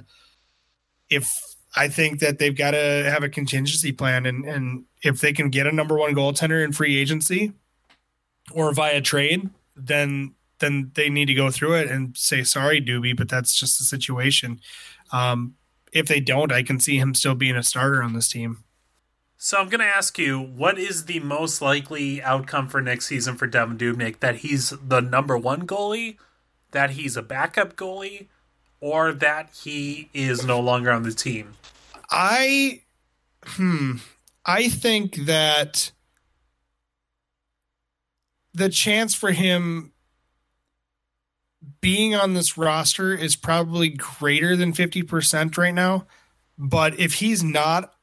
if 1.08 1.32
I 1.76 1.88
think 1.88 2.20
that 2.20 2.38
they've 2.38 2.56
got 2.56 2.72
to 2.72 3.08
have 3.10 3.22
a 3.22 3.28
contingency 3.28 3.92
plan, 3.92 4.26
and 4.26 4.44
and 4.44 4.84
if 5.02 5.20
they 5.20 5.32
can 5.32 5.50
get 5.50 5.66
a 5.66 5.72
number 5.72 5.96
one 5.96 6.14
goaltender 6.14 6.64
in 6.64 6.72
free 6.72 6.98
agency 6.98 7.52
or 8.52 8.72
via 8.72 9.00
trade, 9.00 9.48
then 9.76 10.34
then 10.58 10.90
they 10.94 11.08
need 11.08 11.26
to 11.26 11.34
go 11.34 11.50
through 11.50 11.74
it 11.74 11.90
and 11.90 12.16
say 12.16 12.42
sorry, 12.42 12.80
Doobie, 12.80 13.16
but 13.16 13.28
that's 13.28 13.58
just 13.58 13.78
the 13.78 13.84
situation. 13.84 14.60
Um, 15.12 15.54
if 15.92 16.06
they 16.06 16.20
don't, 16.20 16.52
I 16.52 16.62
can 16.62 16.80
see 16.80 16.98
him 16.98 17.14
still 17.14 17.34
being 17.34 17.56
a 17.56 17.62
starter 17.62 18.02
on 18.02 18.12
this 18.12 18.28
team. 18.28 18.64
So 19.36 19.58
I'm 19.58 19.68
going 19.68 19.80
to 19.80 19.86
ask 19.86 20.18
you, 20.18 20.40
what 20.40 20.78
is 20.78 21.04
the 21.04 21.20
most 21.20 21.62
likely 21.62 22.20
outcome 22.20 22.68
for 22.68 22.80
next 22.80 23.06
season 23.06 23.36
for 23.36 23.46
Devan 23.46 23.78
Dubnyk? 23.78 24.18
That 24.18 24.36
he's 24.36 24.70
the 24.70 25.00
number 25.00 25.38
one 25.38 25.66
goalie, 25.66 26.16
that 26.72 26.90
he's 26.90 27.16
a 27.16 27.22
backup 27.22 27.76
goalie, 27.76 28.26
or 28.80 29.12
that 29.12 29.50
he 29.62 30.08
is 30.12 30.44
no 30.44 30.58
longer 30.58 30.90
on 30.90 31.04
the 31.04 31.12
team? 31.12 31.54
I 32.10 32.82
hmm 33.44 33.96
I 34.44 34.68
think 34.68 35.26
that 35.26 35.92
the 38.54 38.68
chance 38.68 39.14
for 39.14 39.30
him 39.30 39.92
being 41.80 42.14
on 42.14 42.34
this 42.34 42.56
roster 42.56 43.14
is 43.14 43.36
probably 43.36 43.88
greater 43.88 44.56
than 44.56 44.72
50% 44.72 45.56
right 45.56 45.74
now. 45.74 46.06
But 46.56 46.98
if 46.98 47.14
he's 47.14 47.42
not 47.42 47.94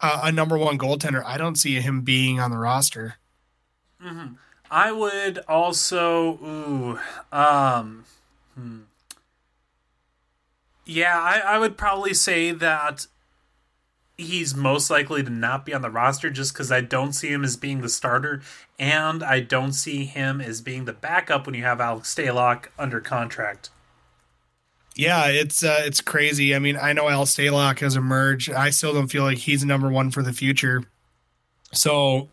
a, 0.00 0.20
a 0.24 0.32
number 0.32 0.56
one 0.56 0.78
goaltender, 0.78 1.22
I 1.24 1.36
don't 1.36 1.56
see 1.56 1.80
him 1.80 2.02
being 2.02 2.40
on 2.40 2.50
the 2.50 2.58
roster. 2.58 3.16
Mm-hmm. 4.02 4.34
I 4.70 4.92
would 4.92 5.40
also, 5.48 6.38
ooh, 6.44 7.00
um, 7.32 8.04
hmm. 8.54 8.80
Yeah, 10.86 11.20
I, 11.20 11.54
I 11.54 11.58
would 11.58 11.76
probably 11.76 12.14
say 12.14 12.52
that 12.52 13.06
he's 14.20 14.54
most 14.54 14.90
likely 14.90 15.22
to 15.22 15.30
not 15.30 15.64
be 15.64 15.74
on 15.74 15.82
the 15.82 15.90
roster 15.90 16.30
just 16.30 16.52
because 16.52 16.70
I 16.70 16.80
don't 16.80 17.12
see 17.12 17.28
him 17.28 17.44
as 17.44 17.56
being 17.56 17.80
the 17.80 17.88
starter, 17.88 18.42
and 18.78 19.22
I 19.22 19.40
don't 19.40 19.72
see 19.72 20.04
him 20.04 20.40
as 20.40 20.60
being 20.60 20.84
the 20.84 20.92
backup 20.92 21.46
when 21.46 21.54
you 21.54 21.62
have 21.62 21.80
Alex 21.80 22.14
Stalock 22.14 22.66
under 22.78 23.00
contract. 23.00 23.70
Yeah, 24.96 25.26
it's 25.26 25.62
uh, 25.62 25.82
it's 25.84 26.00
crazy. 26.00 26.54
I 26.54 26.58
mean, 26.58 26.76
I 26.76 26.92
know 26.92 27.08
Al 27.08 27.24
Stalock 27.24 27.78
has 27.78 27.96
emerged. 27.96 28.50
I 28.50 28.70
still 28.70 28.92
don't 28.92 29.08
feel 29.08 29.22
like 29.22 29.38
he's 29.38 29.64
number 29.64 29.88
one 29.88 30.10
for 30.10 30.22
the 30.22 30.32
future. 30.32 30.82
So 31.72 32.28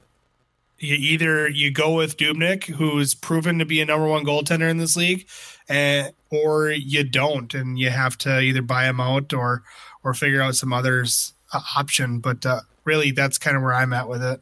you 0.79 0.95
either 0.95 1.47
you 1.47 1.71
go 1.71 1.93
with 1.95 2.17
Dubnyk, 2.17 2.65
who's 2.65 3.15
proven 3.15 3.59
to 3.59 3.65
be 3.65 3.79
a 3.81 3.85
number 3.85 4.07
one 4.07 4.25
goaltender 4.25 4.69
in 4.69 4.77
this 4.77 4.95
league, 4.95 5.27
and, 5.69 6.13
or 6.29 6.69
you 6.71 7.03
don't, 7.03 7.53
and 7.53 7.79
you 7.79 7.89
have 7.89 8.17
to 8.19 8.39
either 8.39 8.61
buy 8.61 8.85
him 8.85 8.99
out 8.99 9.33
or 9.33 9.63
or 10.03 10.13
figure 10.13 10.41
out 10.41 10.55
some 10.55 10.73
others 10.73 11.33
option. 11.75 12.19
But 12.19 12.45
uh, 12.45 12.61
really, 12.83 13.11
that's 13.11 13.37
kind 13.37 13.55
of 13.55 13.63
where 13.63 13.73
I'm 13.73 13.93
at 13.93 14.07
with 14.07 14.23
it. 14.23 14.41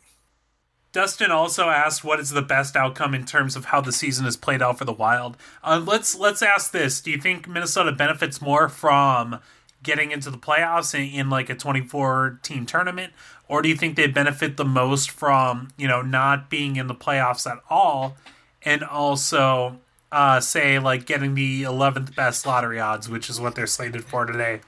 Dustin 0.91 1.29
also 1.29 1.69
asked, 1.69 2.05
"What 2.05 2.19
is 2.21 2.29
the 2.29 2.41
best 2.41 2.75
outcome 2.75 3.13
in 3.13 3.25
terms 3.25 3.55
of 3.55 3.65
how 3.65 3.81
the 3.81 3.91
season 3.91 4.23
has 4.25 4.37
played 4.37 4.61
out 4.61 4.77
for 4.77 4.85
the 4.85 4.93
Wild?" 4.93 5.35
Uh, 5.63 5.81
let's 5.85 6.15
let's 6.15 6.41
ask 6.41 6.71
this: 6.71 7.01
Do 7.01 7.11
you 7.11 7.17
think 7.17 7.47
Minnesota 7.47 7.91
benefits 7.91 8.41
more 8.41 8.69
from 8.69 9.39
getting 9.83 10.11
into 10.11 10.31
the 10.31 10.37
playoffs 10.37 10.95
in, 10.95 11.13
in 11.13 11.29
like 11.29 11.49
a 11.49 11.55
24 11.55 12.39
team 12.41 12.65
tournament, 12.65 13.13
or 13.47 13.61
do 13.61 13.69
you 13.69 13.75
think 13.75 13.95
they 13.95 14.07
benefit 14.07 14.57
the 14.57 14.65
most 14.65 15.11
from 15.11 15.67
you 15.77 15.87
know 15.87 16.01
not 16.01 16.49
being 16.49 16.77
in 16.77 16.87
the 16.87 16.95
playoffs 16.95 17.49
at 17.49 17.57
all, 17.69 18.15
and 18.63 18.81
also 18.81 19.79
uh, 20.11 20.39
say 20.39 20.79
like 20.79 21.05
getting 21.05 21.35
the 21.35 21.63
11th 21.63 22.15
best 22.15 22.45
lottery 22.45 22.79
odds, 22.79 23.09
which 23.09 23.29
is 23.29 23.39
what 23.41 23.53
they're 23.55 23.67
slated 23.67 24.05
for 24.05 24.25
today? 24.25 24.61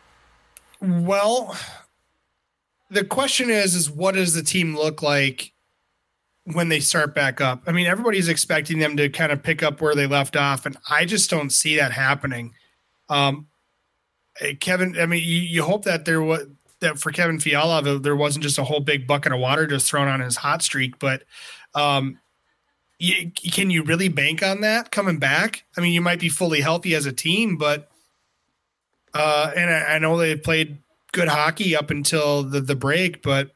Well, 0.81 1.57
the 2.89 3.03
question 3.03 3.49
is, 3.49 3.75
is 3.75 3.89
what 3.89 4.15
does 4.15 4.33
the 4.33 4.43
team 4.43 4.75
look 4.75 5.01
like 5.01 5.53
when 6.45 6.69
they 6.69 6.79
start 6.79 7.13
back 7.13 7.41
up? 7.41 7.63
I 7.67 7.71
mean, 7.71 7.87
everybody's 7.87 8.29
expecting 8.29 8.79
them 8.79 8.97
to 8.97 9.09
kind 9.09 9.31
of 9.31 9.43
pick 9.43 9.63
up 9.63 9.81
where 9.81 9.95
they 9.95 10.07
left 10.07 10.35
off, 10.35 10.65
and 10.65 10.77
I 10.89 11.05
just 11.05 11.29
don't 11.29 11.51
see 11.51 11.75
that 11.77 11.91
happening. 11.91 12.53
Um, 13.09 13.47
Kevin, 14.59 14.97
I 14.99 15.05
mean, 15.05 15.23
you, 15.23 15.39
you 15.39 15.63
hope 15.63 15.85
that 15.85 16.05
there 16.05 16.21
was 16.21 16.47
that 16.79 16.99
for 16.99 17.11
Kevin 17.11 17.39
Fiala, 17.39 17.99
there 17.99 18.15
wasn't 18.15 18.43
just 18.43 18.59
a 18.59 18.63
whole 18.63 18.79
big 18.79 19.07
bucket 19.07 19.31
of 19.31 19.39
water 19.39 19.65
just 19.65 19.89
thrown 19.89 20.07
on 20.07 20.19
his 20.19 20.37
hot 20.37 20.61
streak, 20.61 20.99
but 20.99 21.23
um, 21.73 22.19
you, 22.99 23.31
can 23.31 23.69
you 23.71 23.83
really 23.83 24.09
bank 24.09 24.43
on 24.43 24.61
that 24.61 24.91
coming 24.91 25.17
back? 25.17 25.63
I 25.75 25.81
mean, 25.81 25.93
you 25.93 26.01
might 26.01 26.19
be 26.19 26.29
fully 26.29 26.61
healthy 26.61 26.93
as 26.93 27.05
a 27.05 27.11
team, 27.11 27.57
but 27.57 27.89
uh, 29.13 29.51
and 29.55 29.69
I, 29.71 29.95
I 29.95 29.99
know 29.99 30.17
they 30.17 30.35
played 30.35 30.77
good 31.13 31.27
hockey 31.27 31.75
up 31.75 31.89
until 31.89 32.43
the, 32.43 32.61
the 32.61 32.75
break, 32.75 33.21
but 33.21 33.51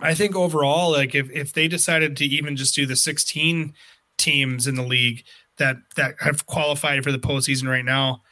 I 0.00 0.14
think 0.14 0.36
overall, 0.36 0.92
like 0.92 1.14
if, 1.14 1.30
if 1.30 1.52
they 1.52 1.68
decided 1.68 2.16
to 2.18 2.24
even 2.24 2.56
just 2.56 2.74
do 2.74 2.86
the 2.86 2.96
16 2.96 3.74
teams 4.16 4.66
in 4.66 4.74
the 4.74 4.82
league 4.82 5.24
that 5.58 5.76
that 5.96 6.14
have 6.20 6.46
qualified 6.46 7.02
for 7.02 7.12
the 7.12 7.18
postseason 7.18 7.68
right 7.68 7.84
now, 7.84 8.22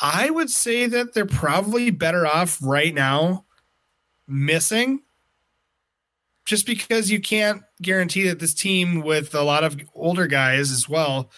I 0.00 0.30
would 0.30 0.50
say 0.50 0.86
that 0.86 1.14
they're 1.14 1.26
probably 1.26 1.90
better 1.90 2.26
off 2.26 2.58
right 2.62 2.94
now 2.94 3.44
missing 4.26 5.00
just 6.44 6.66
because 6.66 7.10
you 7.10 7.20
can't 7.20 7.62
guarantee 7.82 8.26
that 8.28 8.40
this 8.40 8.54
team 8.54 9.02
with 9.02 9.34
a 9.34 9.42
lot 9.42 9.64
of 9.64 9.78
older 9.94 10.26
guys 10.26 10.70
as 10.70 10.88
well 10.88 11.30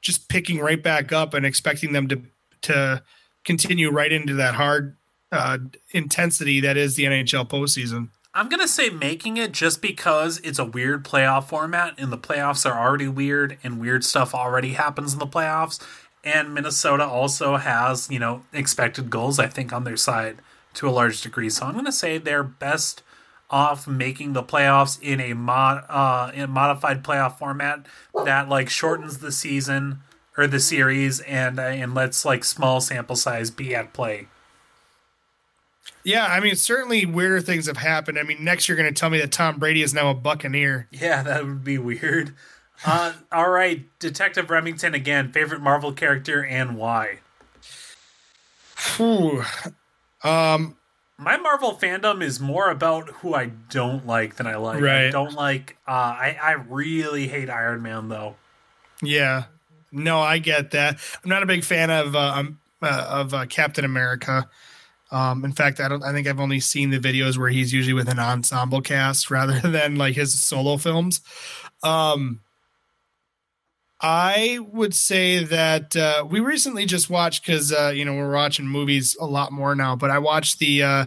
just 0.00 0.28
picking 0.28 0.58
right 0.58 0.82
back 0.82 1.12
up 1.12 1.34
and 1.34 1.46
expecting 1.46 1.92
them 1.92 2.08
to 2.08 2.22
to 2.62 3.02
continue 3.44 3.90
right 3.90 4.12
into 4.12 4.34
that 4.34 4.54
hard 4.54 4.96
uh, 5.32 5.58
intensity 5.90 6.60
that 6.60 6.76
is 6.76 6.94
the 6.94 7.04
NHL 7.04 7.48
postseason. 7.48 8.08
I'm 8.34 8.48
gonna 8.48 8.68
say 8.68 8.88
making 8.88 9.36
it 9.36 9.52
just 9.52 9.82
because 9.82 10.38
it's 10.38 10.58
a 10.58 10.64
weird 10.64 11.04
playoff 11.04 11.48
format, 11.48 11.94
and 11.98 12.12
the 12.12 12.18
playoffs 12.18 12.68
are 12.70 12.78
already 12.78 13.08
weird, 13.08 13.58
and 13.64 13.80
weird 13.80 14.04
stuff 14.04 14.34
already 14.34 14.74
happens 14.74 15.12
in 15.12 15.18
the 15.18 15.26
playoffs. 15.26 15.82
And 16.24 16.54
Minnesota 16.54 17.04
also 17.04 17.56
has, 17.56 18.08
you 18.10 18.18
know, 18.18 18.44
expected 18.52 19.10
goals, 19.10 19.38
I 19.38 19.48
think, 19.48 19.72
on 19.72 19.84
their 19.84 19.96
side 19.96 20.38
to 20.74 20.88
a 20.88 20.90
large 20.90 21.20
degree. 21.20 21.50
So 21.50 21.66
I'm 21.66 21.74
gonna 21.74 21.92
say 21.92 22.18
they're 22.18 22.44
best 22.44 23.02
off 23.50 23.86
making 23.86 24.32
the 24.32 24.42
playoffs 24.42 24.98
in 25.02 25.20
a 25.20 25.34
mod 25.34 25.84
uh, 25.88 26.30
in 26.34 26.42
a 26.42 26.46
modified 26.46 27.04
playoff 27.04 27.38
format 27.38 27.84
that 28.24 28.48
like 28.48 28.70
shortens 28.70 29.18
the 29.18 29.32
season 29.32 30.00
or 30.38 30.46
the 30.46 30.60
series 30.60 31.20
and 31.20 31.58
uh, 31.58 31.64
and 31.64 31.94
lets 31.94 32.24
like 32.24 32.44
small 32.44 32.80
sample 32.80 33.16
size 33.16 33.50
be 33.50 33.74
at 33.74 33.92
play. 33.92 34.26
Yeah, 36.04 36.26
I 36.26 36.40
mean, 36.40 36.56
certainly 36.56 37.06
weirder 37.06 37.40
things 37.40 37.66
have 37.66 37.76
happened. 37.76 38.18
I 38.18 38.24
mean, 38.24 38.42
next 38.42 38.68
you're 38.68 38.76
going 38.76 38.92
to 38.92 38.98
tell 38.98 39.10
me 39.10 39.18
that 39.18 39.30
Tom 39.32 39.58
Brady 39.58 39.82
is 39.82 39.94
now 39.94 40.10
a 40.10 40.14
Buccaneer. 40.14 40.88
Yeah, 40.90 41.22
that 41.22 41.44
would 41.44 41.64
be 41.64 41.78
weird. 41.78 42.34
Uh, 42.84 43.12
all 43.32 43.50
right, 43.50 43.86
Detective 43.98 44.50
Remington 44.50 44.94
again. 44.94 45.32
Favorite 45.32 45.60
Marvel 45.60 45.92
character 45.92 46.44
and 46.44 46.76
why? 46.76 47.20
Whew. 48.96 49.44
Um, 50.24 50.76
my 51.18 51.36
Marvel 51.36 51.72
fandom 51.74 52.22
is 52.22 52.40
more 52.40 52.68
about 52.70 53.08
who 53.08 53.34
I 53.34 53.46
don't 53.46 54.06
like 54.06 54.36
than 54.36 54.46
I 54.46 54.56
like. 54.56 54.80
Right. 54.80 55.06
I 55.06 55.10
don't 55.10 55.34
like. 55.34 55.76
Uh, 55.86 55.90
I 55.90 56.36
I 56.42 56.52
really 56.52 57.28
hate 57.28 57.48
Iron 57.48 57.82
Man 57.82 58.08
though. 58.08 58.36
Yeah. 59.02 59.44
No, 59.92 60.20
I 60.20 60.38
get 60.38 60.70
that. 60.72 60.98
I'm 61.22 61.30
not 61.30 61.42
a 61.42 61.46
big 61.46 61.64
fan 61.64 61.90
of 61.90 62.16
uh, 62.16 62.32
um, 62.36 62.60
uh, 62.80 63.06
of 63.08 63.34
uh, 63.34 63.46
Captain 63.46 63.84
America. 63.84 64.48
Um, 65.12 65.44
in 65.44 65.52
fact, 65.52 65.78
I 65.78 65.88
don't. 65.88 66.02
I 66.02 66.12
think 66.12 66.26
I've 66.26 66.40
only 66.40 66.58
seen 66.58 66.88
the 66.88 66.98
videos 66.98 67.36
where 67.36 67.50
he's 67.50 67.72
usually 67.72 67.92
with 67.92 68.08
an 68.08 68.18
ensemble 68.18 68.80
cast 68.80 69.30
rather 69.30 69.60
than 69.60 69.96
like 69.96 70.14
his 70.14 70.40
solo 70.40 70.78
films. 70.78 71.20
Um, 71.82 72.40
I 74.00 74.58
would 74.72 74.94
say 74.94 75.44
that 75.44 75.94
uh, 75.94 76.26
we 76.28 76.40
recently 76.40 76.86
just 76.86 77.10
watched 77.10 77.44
because 77.46 77.72
uh, 77.72 77.92
you 77.94 78.06
know 78.06 78.14
we're 78.14 78.32
watching 78.32 78.66
movies 78.66 79.14
a 79.20 79.26
lot 79.26 79.52
more 79.52 79.74
now. 79.74 79.94
But 79.96 80.10
I 80.10 80.18
watched 80.18 80.58
the 80.58 80.82
uh, 80.82 81.06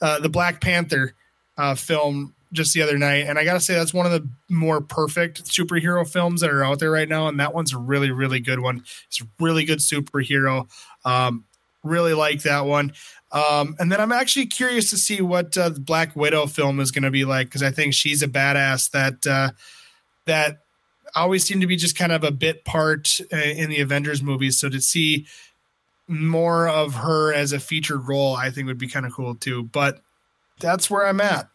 uh, 0.00 0.20
the 0.20 0.28
Black 0.30 0.60
Panther 0.60 1.14
uh, 1.58 1.74
film 1.74 2.36
just 2.52 2.72
the 2.72 2.82
other 2.82 2.98
night, 2.98 3.26
and 3.26 3.36
I 3.36 3.44
gotta 3.44 3.60
say 3.60 3.74
that's 3.74 3.92
one 3.92 4.06
of 4.06 4.12
the 4.12 4.28
more 4.48 4.80
perfect 4.80 5.44
superhero 5.46 6.08
films 6.08 6.40
that 6.42 6.50
are 6.50 6.64
out 6.64 6.78
there 6.78 6.90
right 6.92 7.08
now. 7.08 7.26
And 7.26 7.40
that 7.40 7.52
one's 7.52 7.74
a 7.74 7.78
really 7.78 8.12
really 8.12 8.38
good 8.38 8.60
one. 8.60 8.84
It's 9.08 9.20
a 9.20 9.26
really 9.40 9.64
good 9.64 9.80
superhero. 9.80 10.68
Um, 11.04 11.46
really 11.82 12.14
like 12.14 12.42
that 12.42 12.66
one. 12.66 12.92
Um, 13.32 13.76
and 13.78 13.92
then 13.92 14.00
I'm 14.00 14.12
actually 14.12 14.46
curious 14.46 14.90
to 14.90 14.96
see 14.96 15.20
what 15.20 15.56
uh, 15.56 15.68
the 15.68 15.80
Black 15.80 16.16
Widow 16.16 16.46
film 16.46 16.80
is 16.80 16.90
going 16.90 17.04
to 17.04 17.10
be 17.10 17.24
like 17.24 17.46
because 17.46 17.62
I 17.62 17.70
think 17.70 17.94
she's 17.94 18.22
a 18.22 18.28
badass 18.28 18.90
that 18.90 19.26
uh, 19.26 19.50
that 20.26 20.58
always 21.14 21.44
seemed 21.44 21.60
to 21.60 21.66
be 21.66 21.76
just 21.76 21.96
kind 21.96 22.12
of 22.12 22.24
a 22.24 22.30
bit 22.30 22.64
part 22.64 23.20
uh, 23.32 23.36
in 23.36 23.70
the 23.70 23.80
Avengers 23.80 24.22
movies. 24.22 24.58
So 24.58 24.68
to 24.68 24.80
see 24.80 25.26
more 26.08 26.68
of 26.68 26.94
her 26.94 27.32
as 27.32 27.52
a 27.52 27.60
featured 27.60 28.08
role, 28.08 28.34
I 28.34 28.50
think 28.50 28.66
would 28.66 28.78
be 28.78 28.88
kind 28.88 29.06
of 29.06 29.12
cool 29.12 29.36
too. 29.36 29.62
But 29.62 30.00
that's 30.58 30.90
where 30.90 31.06
I'm 31.06 31.20
at. 31.20 31.48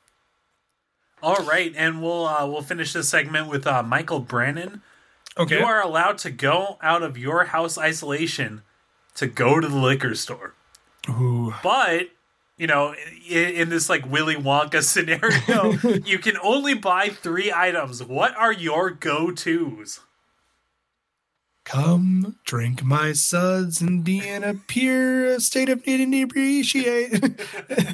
All 1.21 1.43
right, 1.43 1.73
and 1.75 2.01
we'll 2.01 2.25
uh, 2.25 2.45
we'll 2.45 2.61
finish 2.61 2.93
this 2.93 3.09
segment 3.09 3.47
with 3.47 3.67
uh, 3.67 3.83
Michael 3.83 4.19
Brannon. 4.19 4.81
Okay, 5.37 5.59
You 5.59 5.65
are 5.65 5.81
allowed 5.81 6.17
to 6.19 6.31
go 6.31 6.77
out 6.81 7.03
of 7.03 7.17
your 7.17 7.45
house 7.45 7.77
isolation 7.77 8.61
to 9.15 9.27
go 9.27 9.59
to 9.59 9.67
the 9.67 9.77
liquor 9.77 10.15
store. 10.15 10.54
Ooh. 11.09 11.53
But 11.63 12.09
you 12.57 12.67
know, 12.67 12.95
in, 13.29 13.49
in 13.55 13.69
this 13.69 13.89
like 13.89 14.09
Willy 14.09 14.35
Wonka 14.35 14.81
scenario, 14.83 15.73
you 16.05 16.19
can 16.19 16.37
only 16.41 16.73
buy 16.73 17.09
three 17.09 17.51
items. 17.53 18.03
What 18.03 18.35
are 18.37 18.53
your 18.53 18.91
go 18.91 19.31
tos? 19.31 19.99
Come 21.65 22.37
drink 22.45 22.83
my 22.83 23.13
suds 23.13 23.81
and 23.81 24.03
be 24.03 24.25
in 24.25 24.43
a 24.43 24.53
pure 24.53 25.39
state 25.39 25.67
of 25.67 25.81
inebriation. 25.83 27.37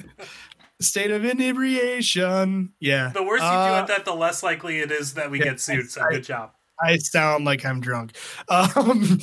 state 0.81 1.11
of 1.11 1.23
inebriation. 1.23 2.73
Yeah. 2.81 3.11
The 3.13 3.23
worse 3.23 3.41
you 3.41 3.47
do 3.47 3.53
Uh, 3.53 3.79
at 3.81 3.87
that, 3.87 4.03
the 4.03 4.13
less 4.13 4.43
likely 4.43 4.79
it 4.79 4.91
is 4.91 5.13
that 5.13 5.31
we 5.31 5.39
yeah, 5.39 5.45
get 5.45 5.61
sued. 5.61 5.89
So 5.89 6.01
I- 6.01 6.11
good 6.11 6.23
job. 6.25 6.51
I 6.83 6.97
sound 6.97 7.45
like 7.45 7.65
I'm 7.65 7.79
drunk. 7.79 8.15
Um, 8.49 9.19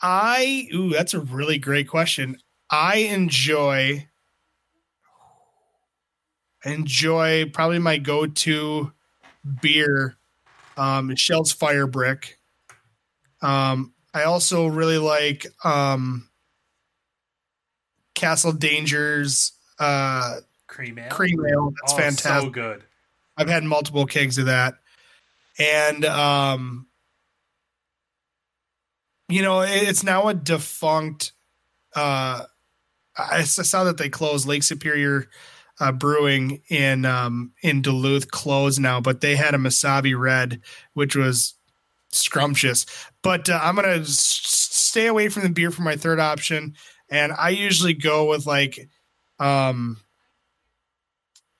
I 0.00 0.68
ooh, 0.72 0.90
that's 0.90 1.14
a 1.14 1.20
really 1.20 1.58
great 1.58 1.88
question. 1.88 2.38
I 2.74 2.96
enjoy 2.96 4.08
enjoy 6.64 7.50
probably 7.52 7.78
my 7.78 7.98
go-to 7.98 8.90
beer, 9.60 10.16
um, 10.76 11.14
Schell's 11.14 11.54
Firebrick. 11.54 12.32
Um, 13.42 13.92
I 14.12 14.24
also 14.24 14.66
really 14.66 14.98
like 14.98 15.46
um, 15.62 16.28
Castle 18.14 18.52
Dangers 18.52 19.52
uh, 19.78 20.40
Cream 20.66 20.98
ale. 20.98 21.10
cream 21.10 21.46
ale. 21.46 21.72
That's 21.82 21.92
oh, 21.92 21.96
fantastic. 21.96 22.42
So 22.42 22.50
good. 22.50 22.82
I've 23.36 23.48
had 23.48 23.62
multiple 23.62 24.06
kegs 24.06 24.38
of 24.38 24.46
that. 24.46 24.74
And 25.58 26.04
um 26.04 26.88
you 29.28 29.42
know, 29.42 29.60
it's 29.62 30.02
now 30.02 30.26
a 30.26 30.34
defunct 30.34 31.32
uh 31.94 32.44
I 33.16 33.42
saw 33.42 33.84
that 33.84 33.98
they 33.98 34.08
closed 34.08 34.46
Lake 34.46 34.62
Superior 34.62 35.28
uh, 35.80 35.92
Brewing 35.92 36.62
in 36.68 37.04
um 37.04 37.52
in 37.62 37.82
Duluth 37.82 38.30
closed 38.30 38.80
now, 38.80 39.00
but 39.00 39.20
they 39.20 39.36
had 39.36 39.54
a 39.54 39.58
Mesabi 39.58 40.18
Red 40.18 40.60
which 40.94 41.16
was 41.16 41.54
scrumptious. 42.10 42.86
But 43.22 43.48
uh, 43.48 43.58
I'm 43.62 43.76
to 43.76 43.88
s- 44.00 44.40
stay 44.42 45.06
away 45.06 45.28
from 45.28 45.42
the 45.42 45.48
beer 45.48 45.70
for 45.70 45.82
my 45.82 45.96
third 45.96 46.20
option 46.20 46.74
and 47.10 47.32
I 47.32 47.50
usually 47.50 47.94
go 47.94 48.30
with 48.30 48.46
like 48.46 48.88
um 49.38 49.98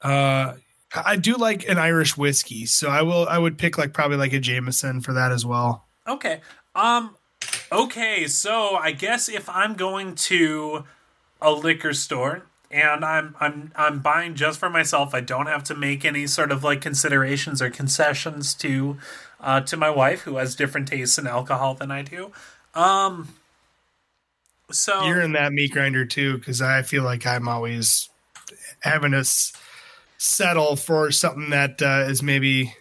uh 0.02 0.54
I 0.94 1.16
do 1.16 1.34
like 1.34 1.68
an 1.68 1.78
Irish 1.78 2.16
whiskey, 2.16 2.66
so 2.66 2.88
I 2.88 3.02
will. 3.02 3.26
I 3.28 3.36
would 3.38 3.58
pick 3.58 3.76
like 3.76 3.92
probably 3.92 4.16
like 4.16 4.32
a 4.32 4.38
Jameson 4.38 5.00
for 5.00 5.12
that 5.14 5.32
as 5.32 5.44
well. 5.44 5.88
Okay. 6.06 6.40
Um. 6.74 7.16
Okay. 7.72 8.28
So 8.28 8.76
I 8.76 8.92
guess 8.92 9.28
if 9.28 9.48
I'm 9.48 9.74
going 9.74 10.14
to 10.14 10.84
a 11.40 11.52
liquor 11.52 11.92
store 11.92 12.44
and 12.74 13.04
I'm 13.04 13.36
I'm 13.38 13.72
I'm 13.76 14.00
buying 14.00 14.34
just 14.34 14.58
for 14.58 14.68
myself, 14.68 15.14
I 15.14 15.20
don't 15.20 15.46
have 15.46 15.62
to 15.64 15.74
make 15.74 16.04
any 16.04 16.26
sort 16.26 16.50
of 16.50 16.64
like 16.64 16.80
considerations 16.80 17.62
or 17.62 17.70
concessions 17.70 18.52
to 18.54 18.98
uh, 19.40 19.60
to 19.62 19.76
my 19.76 19.90
wife 19.90 20.22
who 20.22 20.36
has 20.36 20.56
different 20.56 20.88
tastes 20.88 21.16
in 21.16 21.26
alcohol 21.26 21.74
than 21.74 21.90
I 21.90 22.02
do. 22.02 22.32
Um. 22.74 23.28
So 24.72 25.04
You're 25.04 25.20
in 25.20 25.32
that 25.32 25.52
meat 25.52 25.70
grinder 25.70 26.04
too, 26.04 26.38
because 26.38 26.60
I 26.60 26.82
feel 26.82 27.04
like 27.04 27.26
I'm 27.26 27.46
always 27.46 28.08
having 28.80 29.12
to 29.12 29.18
s- 29.18 29.52
settle 30.18 30.74
for 30.74 31.12
something 31.12 31.50
that 31.50 31.80
uh, 31.80 32.06
is 32.08 32.22
maybe 32.22 32.74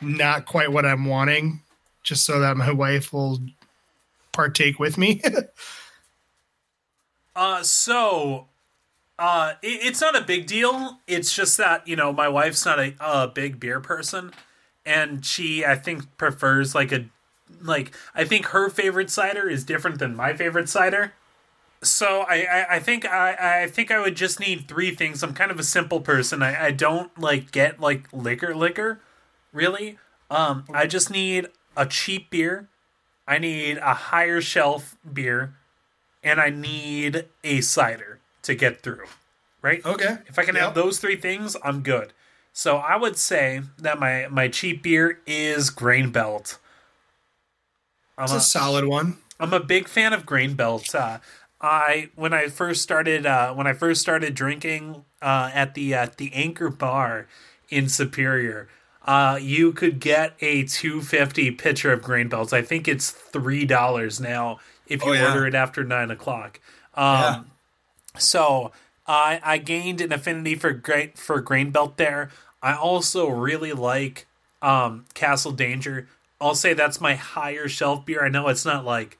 not 0.00 0.46
quite 0.46 0.72
what 0.72 0.86
I'm 0.86 1.04
wanting, 1.04 1.60
just 2.02 2.24
so 2.24 2.40
that 2.40 2.56
my 2.56 2.72
wife 2.72 3.12
will 3.12 3.38
partake 4.32 4.80
with 4.80 4.98
me. 4.98 5.20
Uh, 7.36 7.62
so, 7.62 8.46
uh, 9.18 9.54
it, 9.62 9.80
it's 9.82 10.00
not 10.00 10.16
a 10.16 10.20
big 10.20 10.46
deal. 10.46 10.98
It's 11.06 11.34
just 11.34 11.56
that 11.58 11.86
you 11.86 11.96
know 11.96 12.12
my 12.12 12.28
wife's 12.28 12.64
not 12.64 12.78
a, 12.78 12.94
a 13.00 13.28
big 13.28 13.60
beer 13.60 13.80
person, 13.80 14.32
and 14.84 15.24
she 15.24 15.64
I 15.64 15.76
think 15.76 16.16
prefers 16.16 16.74
like 16.74 16.92
a 16.92 17.06
like 17.62 17.94
I 18.14 18.24
think 18.24 18.46
her 18.46 18.68
favorite 18.68 19.10
cider 19.10 19.48
is 19.48 19.64
different 19.64 19.98
than 19.98 20.16
my 20.16 20.34
favorite 20.34 20.68
cider. 20.68 21.12
So 21.82 22.24
I, 22.28 22.46
I, 22.50 22.66
I 22.76 22.78
think 22.80 23.04
I, 23.06 23.62
I 23.64 23.66
think 23.68 23.90
I 23.90 24.00
would 24.00 24.16
just 24.16 24.40
need 24.40 24.68
three 24.68 24.94
things. 24.94 25.22
I'm 25.22 25.34
kind 25.34 25.50
of 25.50 25.58
a 25.58 25.64
simple 25.64 26.00
person. 26.00 26.42
I, 26.42 26.66
I 26.66 26.70
don't 26.70 27.16
like 27.18 27.52
get 27.52 27.80
like 27.80 28.08
liquor 28.12 28.54
liquor, 28.54 29.00
really. 29.52 29.98
Um, 30.30 30.64
I 30.72 30.86
just 30.86 31.10
need 31.10 31.48
a 31.76 31.86
cheap 31.86 32.30
beer. 32.30 32.68
I 33.26 33.38
need 33.38 33.78
a 33.78 33.94
higher 33.94 34.40
shelf 34.40 34.96
beer 35.10 35.54
and 36.24 36.40
I 36.40 36.50
need 36.50 37.26
a 37.44 37.60
cider 37.60 38.18
to 38.42 38.54
get 38.54 38.80
through. 38.80 39.04
Right? 39.62 39.84
okay. 39.84 40.18
If 40.26 40.38
I 40.38 40.44
can 40.44 40.56
have 40.56 40.74
those 40.74 40.98
three 40.98 41.16
things, 41.16 41.56
I'm 41.62 41.82
good. 41.82 42.12
So 42.52 42.76
I 42.76 42.96
would 42.96 43.16
say 43.16 43.62
that 43.78 43.98
my 43.98 44.28
my 44.30 44.48
cheap 44.48 44.82
beer 44.82 45.20
is 45.26 45.70
Grain 45.70 46.10
Belt. 46.10 46.58
I'm 48.18 48.24
It's 48.24 48.32
a, 48.32 48.36
a 48.36 48.40
solid 48.40 48.86
one. 48.86 49.18
I'm 49.40 49.52
a 49.52 49.60
big 49.60 49.88
fan 49.88 50.12
of 50.12 50.24
Grain 50.26 50.54
Belt. 50.54 50.94
Uh, 50.94 51.18
I 51.60 52.10
when 52.14 52.32
I 52.32 52.48
first 52.48 52.82
started 52.82 53.26
uh, 53.26 53.54
when 53.54 53.66
I 53.66 53.72
first 53.72 54.00
started 54.00 54.34
drinking 54.34 55.04
uh, 55.22 55.50
at 55.52 55.74
the 55.74 55.94
at 55.94 56.18
the 56.18 56.32
Anchor 56.34 56.68
Bar 56.68 57.26
in 57.70 57.88
Superior, 57.88 58.68
uh, 59.06 59.38
you 59.40 59.72
could 59.72 59.98
get 59.98 60.34
a 60.40 60.64
250 60.64 61.52
pitcher 61.52 61.92
of 61.92 62.02
Grain 62.02 62.28
Belts. 62.28 62.52
I 62.52 62.62
think 62.62 62.86
it's 62.86 63.10
three 63.10 63.64
dollars 63.64 64.20
now 64.20 64.60
if 64.86 65.04
you 65.04 65.10
Oh, 65.10 65.14
yeah. 65.14 65.28
order 65.30 65.46
it 65.46 65.54
after 65.54 65.84
nine 65.84 66.10
o'clock. 66.10 66.60
Um, 66.94 67.50
So 68.16 68.72
I 69.06 69.40
I 69.42 69.58
gained 69.58 70.00
an 70.00 70.12
affinity 70.12 70.54
for 70.54 70.72
great 70.72 71.18
for 71.18 71.40
Grain 71.40 71.70
Belt 71.70 71.96
there. 71.96 72.30
I 72.62 72.74
also 72.74 73.28
really 73.28 73.72
like 73.72 74.26
um, 74.62 75.04
Castle 75.14 75.52
Danger. 75.52 76.08
I'll 76.40 76.54
say 76.54 76.74
that's 76.74 77.00
my 77.00 77.14
higher 77.14 77.68
shelf 77.68 78.06
beer. 78.06 78.24
I 78.24 78.28
know 78.28 78.48
it's 78.48 78.64
not 78.64 78.84
like 78.84 79.18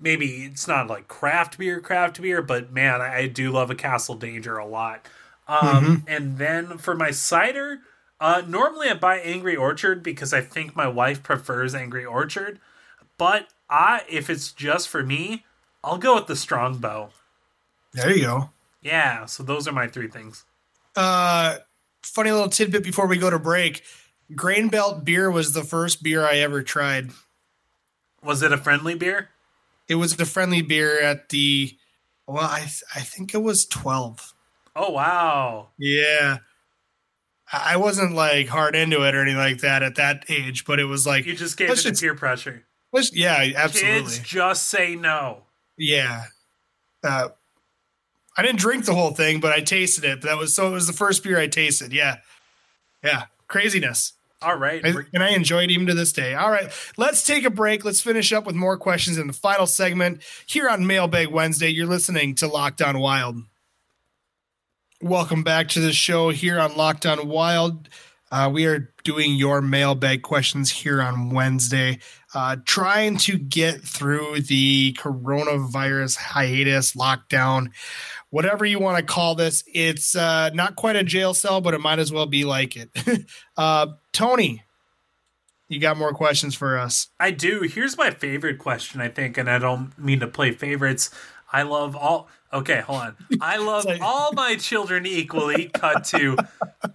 maybe 0.00 0.44
it's 0.44 0.66
not 0.68 0.88
like 0.88 1.08
craft 1.08 1.58
beer, 1.58 1.80
craft 1.80 2.20
beer, 2.20 2.42
but 2.42 2.72
man, 2.72 3.00
I, 3.00 3.18
I 3.18 3.26
do 3.28 3.50
love 3.52 3.70
a 3.70 3.74
Castle 3.74 4.14
Danger 4.16 4.56
a 4.58 4.66
lot. 4.66 5.06
Um, 5.48 6.04
And 6.06 6.38
then 6.38 6.78
for 6.78 6.94
my 6.94 7.10
cider, 7.10 7.80
uh, 8.20 8.42
normally 8.46 8.88
I 8.88 8.94
buy 8.94 9.18
Angry 9.18 9.56
Orchard 9.56 10.02
because 10.02 10.32
I 10.32 10.40
think 10.40 10.74
my 10.76 10.88
wife 10.88 11.22
prefers 11.22 11.74
Angry 11.74 12.04
Orchard. 12.04 12.58
But 13.18 13.48
I, 13.70 14.02
if 14.08 14.28
it's 14.30 14.52
just 14.52 14.88
for 14.88 15.02
me, 15.02 15.44
I'll 15.84 15.98
go 15.98 16.14
with 16.16 16.26
the 16.26 16.36
Strongbow. 16.36 17.10
There 17.92 18.14
you 18.14 18.22
go. 18.22 18.50
Yeah, 18.80 19.26
so 19.26 19.42
those 19.42 19.68
are 19.68 19.72
my 19.72 19.86
three 19.86 20.08
things. 20.08 20.44
Uh, 20.96 21.58
funny 22.02 22.30
little 22.32 22.48
tidbit 22.48 22.82
before 22.82 23.06
we 23.06 23.16
go 23.16 23.30
to 23.30 23.38
break. 23.38 23.82
Grain 24.34 24.68
Belt 24.68 25.04
beer 25.04 25.30
was 25.30 25.52
the 25.52 25.62
first 25.62 26.02
beer 26.02 26.24
I 26.26 26.38
ever 26.38 26.62
tried. 26.62 27.10
Was 28.22 28.42
it 28.42 28.52
a 28.52 28.56
friendly 28.58 28.94
beer? 28.94 29.28
It 29.88 29.96
was 29.96 30.16
the 30.16 30.24
friendly 30.24 30.62
beer 30.62 31.00
at 31.02 31.28
the 31.28 31.76
well, 32.26 32.44
I 32.44 32.68
I 32.94 33.00
think 33.00 33.34
it 33.34 33.42
was 33.42 33.66
twelve. 33.66 34.32
Oh 34.74 34.90
wow! 34.90 35.68
Yeah. 35.76 36.38
I 37.52 37.74
I 37.74 37.76
wasn't 37.76 38.14
like 38.14 38.48
hard 38.48 38.74
into 38.74 39.02
it 39.06 39.14
or 39.14 39.20
anything 39.22 39.38
like 39.38 39.58
that 39.58 39.82
at 39.82 39.96
that 39.96 40.24
age, 40.30 40.64
but 40.64 40.78
it 40.80 40.84
was 40.84 41.06
like 41.06 41.26
You 41.26 41.34
just 41.36 41.56
gave 41.58 41.68
it 41.70 41.76
to 41.76 41.82
just- 41.90 42.00
peer 42.00 42.14
pressure. 42.14 42.64
Let's- 42.92 43.14
yeah, 43.14 43.50
absolutely. 43.56 44.00
Kids 44.02 44.18
just 44.20 44.68
say 44.68 44.94
no. 44.96 45.44
Yeah. 45.76 46.24
Uh, 47.02 47.28
I 48.36 48.42
didn't 48.42 48.60
drink 48.60 48.84
the 48.84 48.94
whole 48.94 49.10
thing, 49.12 49.40
but 49.40 49.52
I 49.52 49.60
tasted 49.60 50.04
it. 50.04 50.22
That 50.22 50.38
was 50.38 50.54
so. 50.54 50.68
It 50.68 50.72
was 50.72 50.86
the 50.86 50.92
first 50.92 51.22
beer 51.22 51.38
I 51.38 51.48
tasted. 51.48 51.92
Yeah, 51.92 52.16
yeah, 53.02 53.24
craziness. 53.48 54.14
All 54.40 54.56
right, 54.56 54.84
I, 54.84 54.94
and 55.12 55.22
I 55.22 55.30
enjoy 55.30 55.64
it 55.64 55.70
even 55.70 55.86
to 55.88 55.94
this 55.94 56.12
day. 56.12 56.34
All 56.34 56.50
right, 56.50 56.72
let's 56.96 57.26
take 57.26 57.44
a 57.44 57.50
break. 57.50 57.84
Let's 57.84 58.00
finish 58.00 58.32
up 58.32 58.46
with 58.46 58.54
more 58.56 58.76
questions 58.78 59.18
in 59.18 59.26
the 59.26 59.32
final 59.32 59.66
segment 59.66 60.22
here 60.46 60.68
on 60.68 60.86
Mailbag 60.86 61.28
Wednesday. 61.28 61.68
You're 61.68 61.86
listening 61.86 62.34
to 62.36 62.46
Locked 62.48 62.80
On 62.80 62.98
Wild. 62.98 63.36
Welcome 65.00 65.42
back 65.42 65.68
to 65.70 65.80
the 65.80 65.92
show 65.92 66.30
here 66.30 66.58
on 66.60 66.76
Locked 66.76 67.06
On 67.06 67.28
Wild. 67.28 67.88
Uh, 68.32 68.48
we 68.50 68.64
are 68.64 68.90
doing 69.04 69.34
your 69.34 69.60
mailbag 69.60 70.22
questions 70.22 70.70
here 70.70 71.02
on 71.02 71.28
Wednesday, 71.28 71.98
uh, 72.34 72.56
trying 72.64 73.18
to 73.18 73.36
get 73.36 73.82
through 73.82 74.40
the 74.40 74.96
coronavirus 74.98 76.16
hiatus, 76.16 76.94
lockdown, 76.94 77.70
whatever 78.30 78.64
you 78.64 78.78
want 78.78 78.96
to 78.96 79.04
call 79.04 79.34
this. 79.34 79.62
It's 79.66 80.16
uh, 80.16 80.48
not 80.54 80.76
quite 80.76 80.96
a 80.96 81.04
jail 81.04 81.34
cell, 81.34 81.60
but 81.60 81.74
it 81.74 81.80
might 81.82 81.98
as 81.98 82.10
well 82.10 82.26
be 82.26 82.44
like 82.44 82.74
it. 82.76 82.90
Uh, 83.54 83.86
Tony, 84.14 84.62
you 85.68 85.78
got 85.78 85.98
more 85.98 86.14
questions 86.14 86.54
for 86.54 86.78
us? 86.78 87.08
I 87.20 87.32
do. 87.32 87.60
Here's 87.62 87.98
my 87.98 88.10
favorite 88.10 88.58
question, 88.58 89.02
I 89.02 89.08
think, 89.08 89.36
and 89.36 89.50
I 89.50 89.58
don't 89.58 89.96
mean 89.98 90.20
to 90.20 90.26
play 90.26 90.52
favorites. 90.52 91.10
I 91.52 91.62
love 91.62 91.94
all. 91.94 92.28
Okay, 92.52 92.80
hold 92.80 93.00
on. 93.00 93.16
I 93.40 93.56
love 93.58 93.84
like, 93.84 94.00
all 94.00 94.32
my 94.32 94.56
children 94.56 95.06
equally. 95.06 95.66
Cut 95.66 96.04
to, 96.04 96.36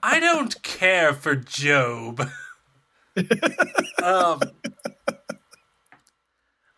I 0.01 0.19
don't 0.19 0.61
care 0.63 1.13
for 1.13 1.35
Job. 1.35 2.27
um, 4.03 4.41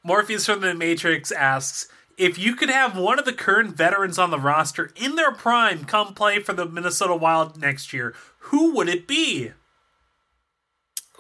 Morpheus 0.04 0.46
from 0.46 0.62
the 0.62 0.74
Matrix 0.76 1.32
asks 1.32 1.88
if 2.18 2.38
you 2.38 2.56
could 2.56 2.70
have 2.70 2.98
one 2.98 3.18
of 3.18 3.26
the 3.26 3.34
current 3.34 3.78
veterans 3.78 4.20
on 4.20 4.30
the 4.30 4.40
roster 4.40 4.92
in 4.98 5.16
their 5.16 5.32
prime 5.32 5.86
come 5.86 6.14
play 6.14 6.40
for 6.40 6.52
the 6.52 6.66
Minnesota 6.66 7.16
Wild 7.16 7.60
next 7.60 7.94
year, 7.94 8.14
who 8.40 8.76
would 8.76 8.90
it 8.90 9.08
be? 9.08 9.52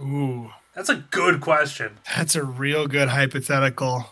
Ooh. 0.01 0.51
That's 0.75 0.89
a 0.89 0.95
good 0.95 1.41
question. 1.41 1.99
That's 2.15 2.35
a 2.35 2.43
real 2.43 2.87
good 2.87 3.09
hypothetical. 3.09 4.05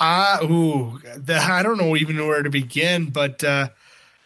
Ah, 0.00 0.40
uh, 0.40 0.46
ooh, 0.46 1.00
the, 1.16 1.36
I 1.36 1.62
don't 1.62 1.78
know 1.78 1.96
even 1.96 2.16
where 2.26 2.42
to 2.42 2.50
begin, 2.50 3.10
but 3.10 3.42
uh, 3.42 3.68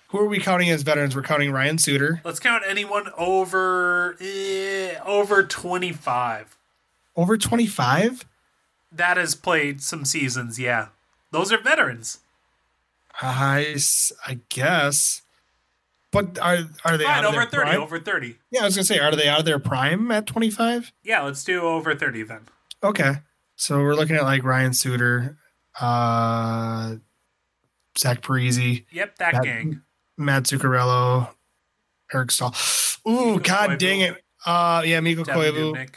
who 0.09 0.19
are 0.19 0.27
we 0.27 0.39
counting 0.39 0.69
as 0.71 0.83
veterans? 0.83 1.17
We're 1.17 1.23
counting 1.23 1.51
Ryan 1.53 1.79
Suter. 1.79 2.21
Let's 2.25 2.41
count 2.41 2.63
anyone 2.67 3.11
over 3.17 4.17
eh, 4.21 4.97
over 5.05 5.43
twenty 5.43 5.93
five. 5.93 6.57
Over 7.17 7.39
twenty 7.39 7.67
five. 7.67 8.27
That 8.91 9.17
has 9.17 9.35
played 9.35 9.83
some 9.83 10.05
seasons. 10.05 10.59
Yeah, 10.59 10.89
those 11.31 11.51
are 11.51 11.59
veterans. 11.59 12.19
I, 13.21 13.77
I 14.27 14.41
guess. 14.49 15.23
But 16.11 16.39
are 16.39 16.59
are 16.85 16.99
they 16.99 17.05
Fine, 17.05 17.25
over 17.25 17.47
thirty? 17.47 17.71
Prime? 17.71 17.81
Over 17.81 17.99
thirty. 17.99 18.37
Yeah, 18.51 18.61
I 18.61 18.65
was 18.65 18.77
gonna 18.77 18.85
say, 18.85 18.99
are 18.99 19.17
they 19.17 19.29
out 19.29 19.39
of 19.41 19.45
their 19.47 19.59
prime 19.59 20.11
at 20.11 20.27
twenty 20.27 20.51
five? 20.51 20.93
Yeah, 21.03 21.23
let's 21.23 21.43
do 21.43 21.63
over 21.63 21.95
thirty 21.95 22.23
then. 22.23 22.43
Okay, 22.85 23.15
so 23.57 23.79
we're 23.79 23.95
looking 23.95 24.17
at 24.17 24.25
like 24.25 24.45
Ryan 24.45 24.75
Suter, 24.75 25.39
uh, 25.81 26.97
Zach 27.99 28.23
Parise. 28.23 28.85
Yep, 28.91 29.19
that 29.19 29.35
Matt, 29.35 29.43
gang. 29.45 29.83
Matt 30.19 30.45
Zuccarello, 30.45 31.31
Eric 32.13 32.31
Staal. 32.31 32.55
Ooh, 33.09 33.35
Mikko 33.35 33.39
God 33.41 33.71
Koivu. 33.71 33.79
dang 33.79 34.01
it! 34.01 34.25
Uh, 34.45 34.83
yeah, 34.85 35.01
Mikko 35.01 35.25
Koivu, 35.25 35.89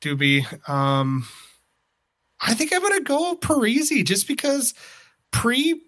Doobie. 0.00 0.68
Um, 0.68 1.26
I 2.40 2.54
think 2.54 2.72
I'm 2.72 2.82
gonna 2.82 3.00
go 3.00 3.36
Parise 3.36 4.04
just 4.04 4.26
because 4.26 4.74
pre 5.30 5.80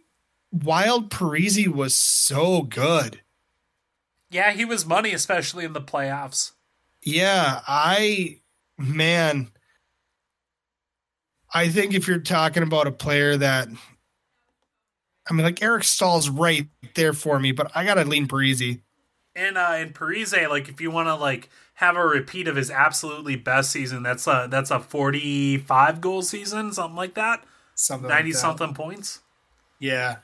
Wild 0.52 1.10
Parise 1.10 1.68
was 1.68 1.94
so 1.94 2.62
good. 2.62 3.20
Yeah, 4.30 4.52
he 4.52 4.64
was 4.64 4.86
money, 4.86 5.12
especially 5.12 5.64
in 5.64 5.72
the 5.72 5.80
playoffs. 5.80 6.52
Yeah, 7.02 7.60
I 7.66 8.40
man, 8.78 9.50
I 11.54 11.68
think 11.68 11.94
if 11.94 12.08
you're 12.08 12.18
talking 12.18 12.64
about 12.64 12.88
a 12.88 12.92
player 12.92 13.36
that 13.36 13.68
I 15.28 15.32
mean, 15.32 15.44
like 15.44 15.62
Eric 15.62 15.84
Staal's 15.84 16.28
right 16.28 16.68
there 16.94 17.12
for 17.12 17.38
me, 17.38 17.52
but 17.52 17.70
I 17.74 17.84
gotta 17.84 18.04
lean 18.04 18.26
Parise. 18.26 18.80
And 19.36 19.56
uh 19.56 19.76
in 19.78 19.92
Parise, 19.92 20.48
like 20.48 20.68
if 20.68 20.80
you 20.80 20.90
want 20.90 21.08
to 21.08 21.14
like 21.14 21.48
have 21.74 21.96
a 21.96 22.04
repeat 22.04 22.46
of 22.48 22.56
his 22.56 22.70
absolutely 22.70 23.36
best 23.36 23.70
season, 23.70 24.02
that's 24.02 24.26
a 24.26 24.48
that's 24.50 24.70
a 24.70 24.80
forty 24.80 25.56
five 25.56 26.00
goal 26.00 26.22
season, 26.22 26.72
something 26.72 26.96
like 26.96 27.14
that. 27.14 27.44
Something 27.74 28.08
ninety 28.08 28.32
like 28.32 28.40
something 28.40 28.74
points. 28.74 29.20
Yeah. 29.78 30.16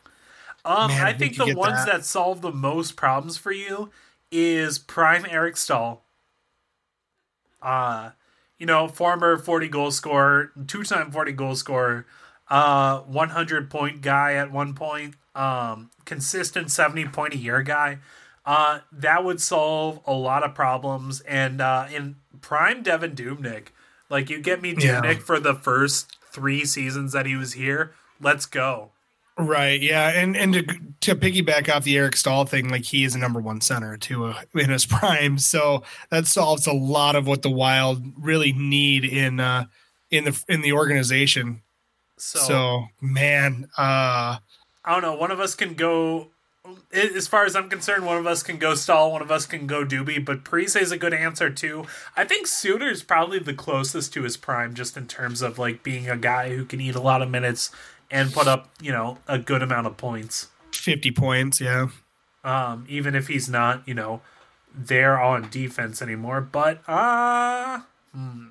Um, 0.64 0.90
Man, 0.90 1.06
I 1.06 1.12
think 1.14 1.36
the 1.36 1.54
ones 1.54 1.84
that. 1.84 1.86
that 1.86 2.04
solve 2.04 2.42
the 2.42 2.52
most 2.52 2.94
problems 2.94 3.38
for 3.38 3.50
you 3.50 3.90
is 4.30 4.78
prime 4.78 5.24
Eric 5.28 5.56
Staal. 5.56 6.04
Uh, 7.62 8.10
you 8.60 8.66
know, 8.66 8.86
former 8.86 9.38
40 9.38 9.68
goal 9.68 9.90
scorer, 9.90 10.52
two 10.68 10.84
time 10.84 11.10
40 11.10 11.32
goal 11.32 11.56
scorer, 11.56 12.06
uh, 12.48 13.00
100 13.00 13.70
point 13.70 14.02
guy 14.02 14.34
at 14.34 14.52
one 14.52 14.74
point, 14.74 15.14
um, 15.34 15.90
consistent 16.04 16.70
70 16.70 17.06
point 17.06 17.34
a 17.34 17.38
year 17.38 17.62
guy. 17.62 17.98
Uh, 18.44 18.80
that 18.92 19.24
would 19.24 19.40
solve 19.40 20.00
a 20.06 20.12
lot 20.12 20.44
of 20.44 20.54
problems. 20.54 21.20
And 21.22 21.60
uh, 21.60 21.86
in 21.92 22.16
prime 22.42 22.84
Devan 22.84 23.16
Dubnyk, 23.16 23.68
like 24.10 24.28
you 24.28 24.40
get 24.40 24.60
me 24.60 24.74
Dubnyk 24.74 25.14
yeah. 25.14 25.18
for 25.20 25.40
the 25.40 25.54
first 25.54 26.18
three 26.30 26.66
seasons 26.66 27.12
that 27.12 27.24
he 27.24 27.36
was 27.36 27.54
here. 27.54 27.94
Let's 28.20 28.44
go. 28.44 28.90
Right. 29.40 29.81
Yeah. 29.81 30.09
And 30.09 30.37
and 30.37 30.53
to, 30.53 30.62
to 31.00 31.16
piggyback 31.16 31.74
off 31.74 31.85
the 31.85 31.96
Eric 31.96 32.16
Staal 32.16 32.44
thing, 32.44 32.68
like 32.68 32.85
he 32.85 33.05
is 33.05 33.14
a 33.14 33.18
number 33.18 33.40
one 33.40 33.61
center 33.61 33.96
too 33.96 34.26
uh, 34.26 34.42
in 34.55 34.70
his 34.70 34.85
prime, 34.87 35.38
so 35.38 35.83
that 36.11 36.26
solves 36.26 36.66
a 36.66 36.72
lot 36.72 37.16
of 37.16 37.26
what 37.26 37.42
the 37.42 37.50
Wild 37.50 38.05
really 38.18 38.53
need 38.53 39.05
in 39.05 39.40
uh 39.40 39.64
in 40.11 40.24
the 40.24 40.44
in 40.48 40.61
the 40.61 40.72
organization. 40.72 41.62
So, 42.18 42.38
so 42.38 42.85
man, 43.00 43.68
uh 43.79 44.38
I 44.85 44.92
don't 44.92 45.03
know. 45.03 45.14
One 45.14 45.31
of 45.31 45.40
us 45.40 45.55
can 45.55 45.74
go. 45.74 46.29
As 46.92 47.26
far 47.26 47.46
as 47.46 47.57
I'm 47.57 47.70
concerned, 47.70 48.05
one 48.05 48.18
of 48.18 48.26
us 48.26 48.42
can 48.42 48.59
go 48.59 48.74
Staal, 48.74 49.12
one 49.12 49.22
of 49.22 49.31
us 49.31 49.46
can 49.46 49.66
go 49.66 49.85
Doobie, 49.85 50.24
but 50.24 50.44
Parise 50.44 50.81
is 50.81 50.92
a 50.92 50.98
good 50.98 51.14
answer 51.14 51.48
too. 51.50 51.87
I 52.16 52.24
think 52.24 52.46
Suter 52.46 52.88
is 52.88 53.03
probably 53.03 53.38
the 53.38 53.55
closest 53.55 54.12
to 54.12 54.22
his 54.22 54.37
prime, 54.37 54.74
just 54.74 54.96
in 54.96 55.07
terms 55.07 55.40
of 55.40 55.59
like 55.59 55.83
being 55.83 56.09
a 56.09 56.18
guy 56.18 56.55
who 56.55 56.66
can 56.66 56.81
eat 56.81 56.94
a 56.94 57.00
lot 57.00 57.22
of 57.22 57.31
minutes 57.31 57.70
and 58.10 58.32
put 58.32 58.48
up, 58.48 58.70
you 58.80 58.92
know, 58.92 59.18
a 59.28 59.38
good 59.38 59.62
amount 59.62 59.86
of 59.86 59.96
points. 59.96 60.48
50 60.72 61.10
points, 61.12 61.60
yeah. 61.60 61.88
Um, 62.42 62.86
even 62.88 63.14
if 63.14 63.28
he's 63.28 63.48
not, 63.48 63.86
you 63.86 63.94
know, 63.94 64.22
there 64.74 65.20
on 65.20 65.48
defense 65.50 66.00
anymore. 66.00 66.40
But 66.40 66.80
uh 66.88 67.80
hmm. 68.14 68.48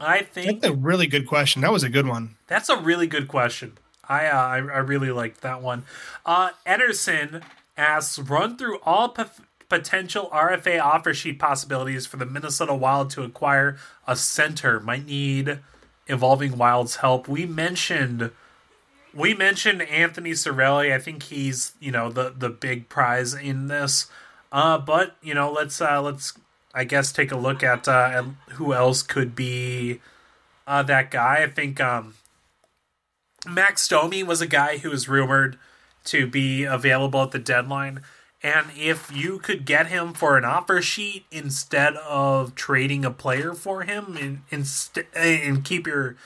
I 0.00 0.22
think 0.22 0.62
that's 0.62 0.72
a 0.72 0.76
really 0.76 1.06
good 1.06 1.26
question. 1.26 1.62
That 1.62 1.72
was 1.72 1.82
a 1.82 1.88
good 1.88 2.06
one. 2.06 2.36
That's 2.46 2.68
a 2.68 2.76
really 2.76 3.06
good 3.06 3.28
question. 3.28 3.78
I 4.08 4.26
uh, 4.26 4.36
I, 4.36 4.56
I 4.56 4.78
really 4.78 5.10
liked 5.10 5.40
that 5.42 5.60
one. 5.60 5.84
Uh, 6.24 6.50
Ederson 6.66 7.42
asks, 7.76 8.18
run 8.18 8.56
through 8.56 8.78
all 8.84 9.08
p- 9.08 9.24
potential 9.68 10.30
RFA 10.32 10.82
offer 10.82 11.12
sheet 11.12 11.38
possibilities 11.38 12.06
for 12.06 12.16
the 12.16 12.26
Minnesota 12.26 12.74
Wild 12.74 13.10
to 13.10 13.22
acquire 13.22 13.76
a 14.06 14.16
center. 14.16 14.80
Might 14.80 15.06
need 15.06 15.58
Evolving 16.08 16.56
Wild's 16.56 16.96
help. 16.96 17.28
We 17.28 17.46
mentioned 17.46 18.30
we 19.14 19.34
mentioned 19.34 19.82
Anthony 19.82 20.32
Cirelli. 20.32 20.92
I 20.92 20.98
think 20.98 21.24
he's 21.24 21.72
you 21.80 21.92
know 21.92 22.10
the 22.10 22.34
the 22.36 22.48
big 22.48 22.88
prize 22.88 23.34
in 23.34 23.68
this. 23.68 24.06
Uh, 24.50 24.78
but 24.78 25.16
you 25.22 25.34
know 25.34 25.52
let's 25.52 25.80
uh, 25.80 26.00
let's 26.00 26.34
I 26.74 26.84
guess 26.84 27.12
take 27.12 27.32
a 27.32 27.36
look 27.36 27.62
at, 27.62 27.88
uh, 27.88 28.22
who 28.50 28.72
else 28.72 29.02
could 29.02 29.34
be 29.34 30.00
uh, 30.66 30.82
that 30.84 31.10
guy. 31.10 31.42
I 31.42 31.48
think 31.48 31.80
um, 31.80 32.14
Max 33.46 33.88
Domi 33.88 34.22
was 34.22 34.40
a 34.40 34.46
guy 34.46 34.78
who 34.78 34.90
was 34.90 35.08
rumored 35.08 35.58
to 36.04 36.26
be 36.26 36.64
available 36.64 37.22
at 37.22 37.30
the 37.32 37.38
deadline. 37.38 38.02
And 38.42 38.68
if 38.76 39.10
you 39.10 39.40
could 39.40 39.64
get 39.64 39.88
him 39.88 40.12
for 40.12 40.38
an 40.38 40.44
offer 40.44 40.80
sheet 40.80 41.26
instead 41.30 41.96
of 41.96 42.54
trading 42.54 43.04
a 43.04 43.10
player 43.10 43.52
for 43.52 43.82
him, 43.82 44.16
and 44.16 44.42
inst- 44.50 44.98
and 45.14 45.64
keep 45.64 45.86
your 45.86 46.16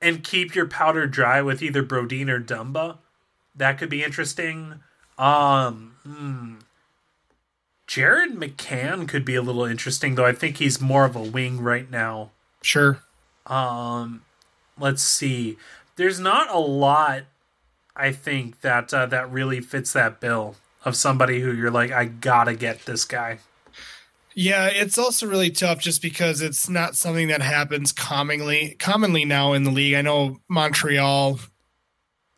and 0.00 0.22
keep 0.22 0.54
your 0.54 0.66
powder 0.66 1.08
dry 1.08 1.42
with 1.42 1.60
either 1.62 1.82
Brodin 1.82 2.28
or 2.28 2.40
Dumba, 2.40 2.98
that 3.56 3.78
could 3.78 3.90
be 3.90 4.04
interesting. 4.04 4.80
Um, 5.18 5.96
hmm. 6.04 6.54
Jared 7.88 8.34
McCann 8.34 9.08
could 9.08 9.24
be 9.24 9.34
a 9.34 9.42
little 9.42 9.64
interesting, 9.64 10.14
though. 10.14 10.26
I 10.26 10.32
think 10.32 10.58
he's 10.58 10.80
more 10.80 11.04
of 11.04 11.16
a 11.16 11.22
wing 11.22 11.60
right 11.60 11.90
now. 11.90 12.30
Sure. 12.62 13.00
Um, 13.46 14.22
let's 14.78 15.02
see. 15.02 15.56
There's 15.96 16.20
not 16.20 16.54
a 16.54 16.58
lot, 16.58 17.22
I 17.96 18.12
think 18.12 18.60
that 18.60 18.94
uh, 18.94 19.06
that 19.06 19.32
really 19.32 19.60
fits 19.60 19.92
that 19.94 20.20
bill 20.20 20.54
of 20.84 20.96
somebody 20.96 21.40
who 21.40 21.52
you're 21.52 21.70
like, 21.70 21.90
I 21.90 22.06
gotta 22.06 22.54
get 22.54 22.84
this 22.86 23.04
guy. 23.04 23.38
Yeah, 24.34 24.66
it's 24.66 24.98
also 24.98 25.26
really 25.26 25.50
tough 25.50 25.80
just 25.80 26.00
because 26.00 26.40
it's 26.40 26.68
not 26.68 26.94
something 26.94 27.26
that 27.26 27.42
happens 27.42 27.90
commonly 27.90 28.76
commonly 28.78 29.24
now 29.24 29.52
in 29.52 29.64
the 29.64 29.70
league. 29.72 29.94
I 29.94 30.02
know 30.02 30.38
Montreal 30.48 31.40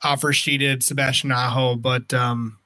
offer 0.02 0.32
sheeted 0.32 0.82
Sebastian 0.82 1.30
Aho, 1.30 1.76
but 1.76 2.14
um, 2.14 2.58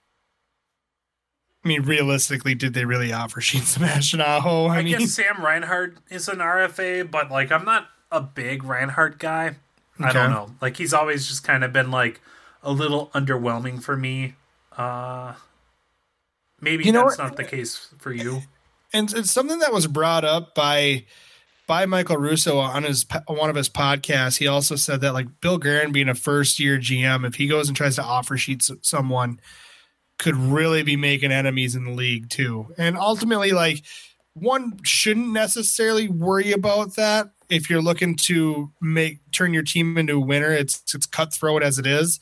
I 1.64 1.68
mean, 1.68 1.82
realistically, 1.82 2.54
did 2.54 2.74
they 2.74 2.84
really 2.84 3.12
offer 3.12 3.40
sheet 3.40 3.62
Sebastian 3.64 4.20
Aho? 4.20 4.66
I, 4.66 4.76
I, 4.76 4.82
mean, 4.82 4.98
guess 4.98 5.10
Sam 5.10 5.44
Reinhart 5.44 5.96
is 6.10 6.28
an 6.28 6.38
RFA, 6.38 7.10
but 7.10 7.30
like 7.30 7.50
I'm 7.50 7.64
not 7.64 7.88
a 8.12 8.20
big 8.20 8.62
Reinhart 8.62 9.18
guy. 9.18 9.56
I 9.98 10.12
don't 10.12 10.30
know. 10.30 10.50
Like 10.60 10.76
he's 10.76 10.94
always 10.94 11.26
just 11.26 11.44
kind 11.44 11.64
of 11.64 11.72
been 11.72 11.90
like 11.90 12.20
a 12.62 12.70
little 12.70 13.08
underwhelming 13.14 13.82
for 13.82 13.96
me. 13.96 14.34
Uh 14.76 15.34
maybe 16.64 16.85
You 16.85 16.92
know 16.92 17.03
that's 17.05 17.18
what? 17.18 17.24
not 17.24 17.37
the 17.37 17.44
case 17.44 17.88
for 17.98 18.12
you. 18.12 18.42
and 18.92 19.12
it's 19.12 19.31
something 19.31 19.59
that 19.61 19.72
was 19.72 19.87
brought 19.87 20.24
up 20.24 20.55
by 20.55 21.05
by 21.66 21.87
Michael 21.87 22.16
Russo 22.18 22.59
on 22.59 22.83
his 22.83 23.07
on 23.29 23.37
one 23.38 23.48
of 23.50 23.57
his 23.57 23.68
podcasts. 23.68 24.38
He 24.38 24.46
also 24.46 24.77
said 24.77 25.00
that 25.03 25.14
like 25.14 25.40
Bill 25.40 25.59
Guerin 25.59 25.92
being 25.92 26.09
a 26.09 26.14
first 26.14 26.59
year 26.59 26.79
GM, 26.79 27.27
if 27.27 27.37
he 27.37 27.46
goes 27.46 27.68
and 27.68 27.77
tries 27.77 27.96
to 27.96 28.03
offer 28.03 28.37
sheet 28.37 28.68
someone, 28.83 29.40
could 30.18 30.37
really 30.37 30.83
be 30.83 30.96
making 30.96 31.33
enemies 31.33 31.74
in 31.74 31.85
the 31.85 31.90
league 31.92 32.29
too. 32.29 32.66
And 32.77 32.96
ultimately, 32.98 33.53
like 33.53 33.83
one 34.35 34.79
shouldn't 34.83 35.33
necessarily 35.33 36.09
worry 36.09 36.53
about 36.53 36.96
that 36.96 37.31
if 37.48 37.70
you're 37.70 37.81
looking 37.83 38.16
to 38.16 38.72
make 38.83 39.20
turn 39.33 39.55
your 39.55 39.62
team 39.62 39.96
into 39.96 40.16
a 40.16 40.20
winner. 40.20 40.50
It's 40.53 40.83
it's 40.94 41.07
cutthroat 41.07 41.62
as 41.62 41.79
it 41.79 41.87
is. 41.87 42.20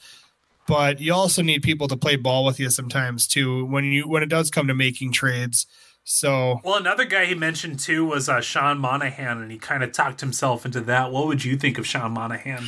But 0.67 1.01
you 1.01 1.13
also 1.13 1.43
need 1.43 1.63
people 1.63 1.89
to 1.89 1.97
play 1.97 2.17
ball 2.17 2.45
with 2.45 2.61
you 2.61 2.71
sometimes 2.71 3.27
too 3.27 3.65
when 3.67 3.85
you 3.85 4.09
when 4.09 4.23
it 4.23 4.29
does 4.29 4.51
come 4.51 4.69
to 4.69 4.75
making 4.75 5.13
trades. 5.13 5.67
So 6.05 6.61
Well, 6.65 6.77
another 6.77 7.05
guy 7.05 7.27
he 7.27 7.35
mentioned 7.35 7.79
too 7.79 8.05
was 8.05 8.29
uh, 8.29 8.41
Sean 8.41 8.79
Monahan, 8.79 9.41
and 9.41 9.51
he 9.51 9.59
kind 9.59 9.83
of 9.83 9.93
talked 9.93 10.21
himself 10.21 10.65
into 10.65 10.81
that. 10.83 11.13
What 11.13 11.27
would 11.27 11.45
you 11.45 11.57
think 11.57 11.79
of 11.79 11.87
Sean 11.87 12.13
Monahan? 12.13 12.65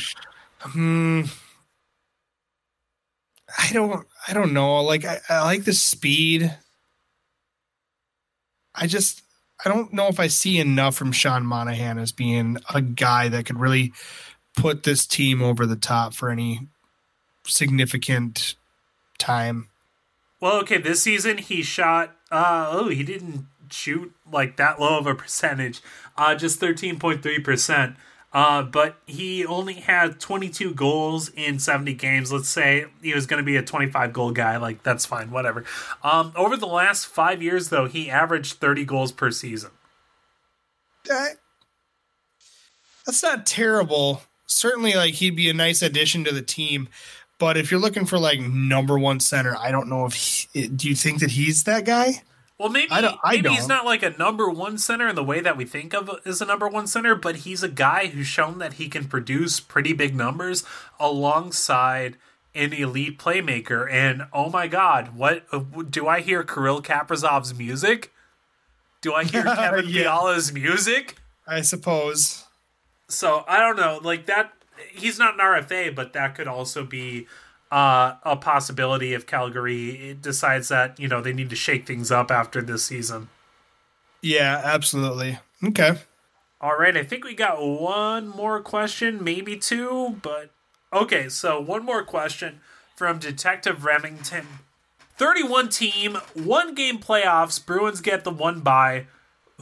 Hmm. 0.60 1.22
I 3.58 3.70
don't. 3.72 4.06
I 4.26 4.32
don't 4.32 4.52
know. 4.52 4.82
Like 4.82 5.04
I, 5.04 5.20
I 5.28 5.42
like 5.42 5.64
the 5.64 5.72
speed. 5.72 6.54
I 8.74 8.86
just. 8.86 9.22
I 9.64 9.68
don't 9.68 9.92
know 9.92 10.08
if 10.08 10.18
I 10.18 10.26
see 10.26 10.58
enough 10.58 10.96
from 10.96 11.12
Sean 11.12 11.46
Monahan 11.46 11.98
as 11.98 12.12
being 12.12 12.58
a 12.74 12.82
guy 12.82 13.28
that 13.28 13.46
could 13.46 13.58
really 13.58 13.92
put 14.56 14.82
this 14.82 15.06
team 15.06 15.42
over 15.42 15.64
the 15.64 15.76
top 15.76 16.12
for 16.12 16.28
any 16.28 16.68
significant 17.44 18.54
time. 19.18 19.68
Well, 20.40 20.56
okay, 20.60 20.78
this 20.78 21.02
season 21.02 21.38
he 21.38 21.62
shot. 21.62 22.16
Uh, 22.30 22.68
oh, 22.70 22.88
he 22.88 23.02
didn't 23.02 23.46
shoot 23.70 24.12
like 24.30 24.56
that 24.56 24.80
low 24.80 24.98
of 24.98 25.06
a 25.06 25.14
percentage, 25.14 25.80
uh, 26.16 26.34
just 26.34 26.60
thirteen 26.60 26.98
point 26.98 27.22
three 27.22 27.38
percent. 27.38 27.96
Uh, 28.32 28.62
but 28.64 28.96
he 29.06 29.46
only 29.46 29.74
had 29.74 30.18
22 30.18 30.74
goals 30.74 31.28
in 31.36 31.60
70 31.60 31.94
games. 31.94 32.32
Let's 32.32 32.48
say 32.48 32.86
he 33.00 33.14
was 33.14 33.26
going 33.26 33.40
to 33.40 33.46
be 33.46 33.54
a 33.56 33.62
25 33.62 34.12
goal 34.12 34.32
guy. 34.32 34.56
Like, 34.56 34.82
that's 34.82 35.06
fine, 35.06 35.30
whatever. 35.30 35.64
Um, 36.02 36.32
over 36.34 36.56
the 36.56 36.66
last 36.66 37.06
five 37.06 37.40
years, 37.44 37.68
though, 37.68 37.86
he 37.86 38.10
averaged 38.10 38.54
30 38.54 38.86
goals 38.86 39.12
per 39.12 39.30
season. 39.30 39.70
That- 41.04 41.36
that's 43.06 43.22
not 43.22 43.46
terrible. 43.46 44.22
Certainly, 44.46 44.94
like 44.94 45.14
he'd 45.14 45.36
be 45.36 45.48
a 45.48 45.54
nice 45.54 45.80
addition 45.82 46.24
to 46.24 46.32
the 46.32 46.42
team. 46.42 46.88
But 47.44 47.58
if 47.58 47.70
you're 47.70 47.78
looking 47.78 48.06
for 48.06 48.18
like 48.18 48.40
number 48.40 48.98
one 48.98 49.20
center, 49.20 49.54
I 49.54 49.70
don't 49.70 49.90
know 49.90 50.06
if 50.06 50.14
he, 50.14 50.66
do 50.66 50.88
you 50.88 50.94
think 50.94 51.20
that 51.20 51.32
he's 51.32 51.64
that 51.64 51.84
guy? 51.84 52.22
Well, 52.56 52.70
maybe 52.70 52.90
I 52.90 53.02
don't- 53.02 53.18
I 53.22 53.32
maybe 53.32 53.50
he's 53.50 53.58
don't. 53.66 53.68
not 53.68 53.84
like 53.84 54.02
a 54.02 54.16
number 54.16 54.48
one 54.48 54.78
center 54.78 55.06
in 55.08 55.14
the 55.14 55.22
way 55.22 55.40
that 55.40 55.54
we 55.54 55.66
think 55.66 55.92
of 55.92 56.08
as 56.24 56.40
a 56.40 56.46
number 56.46 56.66
one 56.68 56.86
center, 56.86 57.14
but 57.14 57.36
he's 57.36 57.62
a 57.62 57.68
guy 57.68 58.06
who's 58.06 58.26
shown 58.26 58.60
that 58.60 58.74
he 58.74 58.88
can 58.88 59.08
produce 59.08 59.60
pretty 59.60 59.92
big 59.92 60.14
numbers 60.16 60.64
alongside 60.98 62.16
an 62.54 62.72
elite 62.72 63.18
playmaker. 63.18 63.92
And 63.92 64.22
oh 64.32 64.48
my 64.48 64.66
God, 64.66 65.14
what 65.14 65.44
uh, 65.52 65.58
do 65.90 66.08
I 66.08 66.22
hear? 66.22 66.44
Kirill 66.44 66.80
Kaprizov's 66.80 67.52
music? 67.54 68.10
Do 69.02 69.12
I 69.12 69.24
hear 69.24 69.42
Kevin 69.54 69.84
Yeah. 69.86 70.40
Music? 70.54 71.16
I 71.46 71.60
suppose. 71.60 72.44
So 73.08 73.44
I 73.46 73.58
don't 73.58 73.76
know, 73.76 74.00
like 74.02 74.24
that. 74.26 74.52
He's 74.94 75.18
not 75.18 75.34
an 75.34 75.40
RFA, 75.40 75.94
but 75.94 76.12
that 76.12 76.34
could 76.34 76.48
also 76.48 76.84
be 76.84 77.26
uh, 77.70 78.14
a 78.22 78.36
possibility 78.36 79.14
if 79.14 79.26
Calgary 79.26 80.16
decides 80.20 80.68
that 80.68 80.98
you 81.00 81.08
know 81.08 81.20
they 81.20 81.32
need 81.32 81.50
to 81.50 81.56
shake 81.56 81.86
things 81.86 82.10
up 82.10 82.30
after 82.30 82.62
this 82.62 82.84
season. 82.84 83.28
Yeah, 84.22 84.60
absolutely. 84.64 85.38
Okay. 85.62 85.98
All 86.60 86.78
right, 86.78 86.96
I 86.96 87.02
think 87.02 87.24
we 87.24 87.34
got 87.34 87.62
one 87.62 88.28
more 88.28 88.60
question, 88.60 89.22
maybe 89.22 89.56
two, 89.56 90.18
but 90.22 90.50
okay. 90.92 91.28
So 91.28 91.60
one 91.60 91.84
more 91.84 92.04
question 92.04 92.60
from 92.96 93.18
Detective 93.18 93.84
Remington. 93.84 94.46
Thirty-one 95.16 95.68
team, 95.68 96.18
one 96.32 96.74
game 96.74 96.98
playoffs. 96.98 97.64
Bruins 97.64 98.00
get 98.00 98.24
the 98.24 98.30
one 98.30 98.60
bye. 98.60 99.06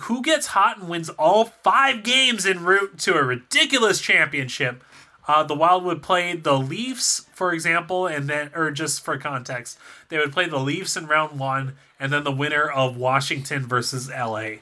Who 0.00 0.22
gets 0.22 0.48
hot 0.48 0.78
and 0.78 0.88
wins 0.88 1.08
all 1.10 1.46
five 1.46 2.02
games 2.02 2.46
en 2.46 2.62
route 2.64 2.98
to 3.00 3.14
a 3.14 3.22
ridiculous 3.22 4.00
championship? 4.00 4.82
Uh, 5.28 5.42
the 5.42 5.54
Wild 5.54 5.84
would 5.84 6.02
play 6.02 6.34
the 6.34 6.58
Leafs, 6.58 7.26
for 7.32 7.52
example, 7.52 8.06
and 8.06 8.28
then, 8.28 8.50
or 8.54 8.70
just 8.70 9.04
for 9.04 9.16
context, 9.18 9.78
they 10.08 10.18
would 10.18 10.32
play 10.32 10.48
the 10.48 10.58
Leafs 10.58 10.96
in 10.96 11.06
round 11.06 11.38
one, 11.38 11.76
and 12.00 12.12
then 12.12 12.24
the 12.24 12.32
winner 12.32 12.68
of 12.68 12.96
Washington 12.96 13.66
versus 13.66 14.10
LA. 14.10 14.56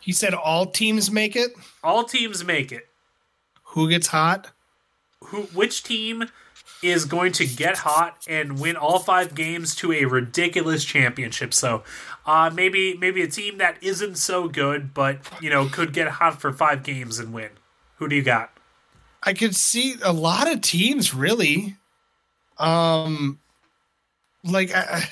He 0.00 0.12
said 0.12 0.34
all 0.34 0.66
teams 0.66 1.10
make 1.10 1.34
it. 1.34 1.52
All 1.82 2.04
teams 2.04 2.44
make 2.44 2.70
it. 2.70 2.88
Who 3.68 3.88
gets 3.88 4.08
hot? 4.08 4.50
who 5.26 5.42
which 5.42 5.82
team 5.82 6.24
is 6.82 7.04
going 7.04 7.32
to 7.32 7.46
get 7.46 7.78
hot 7.78 8.18
and 8.28 8.60
win 8.60 8.76
all 8.76 8.98
five 8.98 9.34
games 9.34 9.74
to 9.76 9.92
a 9.92 10.04
ridiculous 10.04 10.84
championship. 10.84 11.54
So 11.54 11.82
uh, 12.26 12.50
maybe 12.52 12.96
maybe 12.96 13.22
a 13.22 13.28
team 13.28 13.58
that 13.58 13.82
isn't 13.82 14.16
so 14.16 14.48
good, 14.48 14.94
but 14.94 15.18
you 15.40 15.50
know 15.50 15.68
could 15.68 15.92
get 15.92 16.08
hot 16.08 16.40
for 16.40 16.52
five 16.52 16.82
games 16.82 17.18
and 17.18 17.32
win. 17.32 17.50
Who 17.96 18.08
do 18.08 18.16
you 18.16 18.22
got? 18.22 18.50
I 19.24 19.32
could 19.32 19.56
see 19.56 19.96
a 20.02 20.12
lot 20.12 20.50
of 20.52 20.60
teams 20.60 21.14
really. 21.14 21.76
Um, 22.58 23.40
like 24.44 24.74
I, 24.74 25.04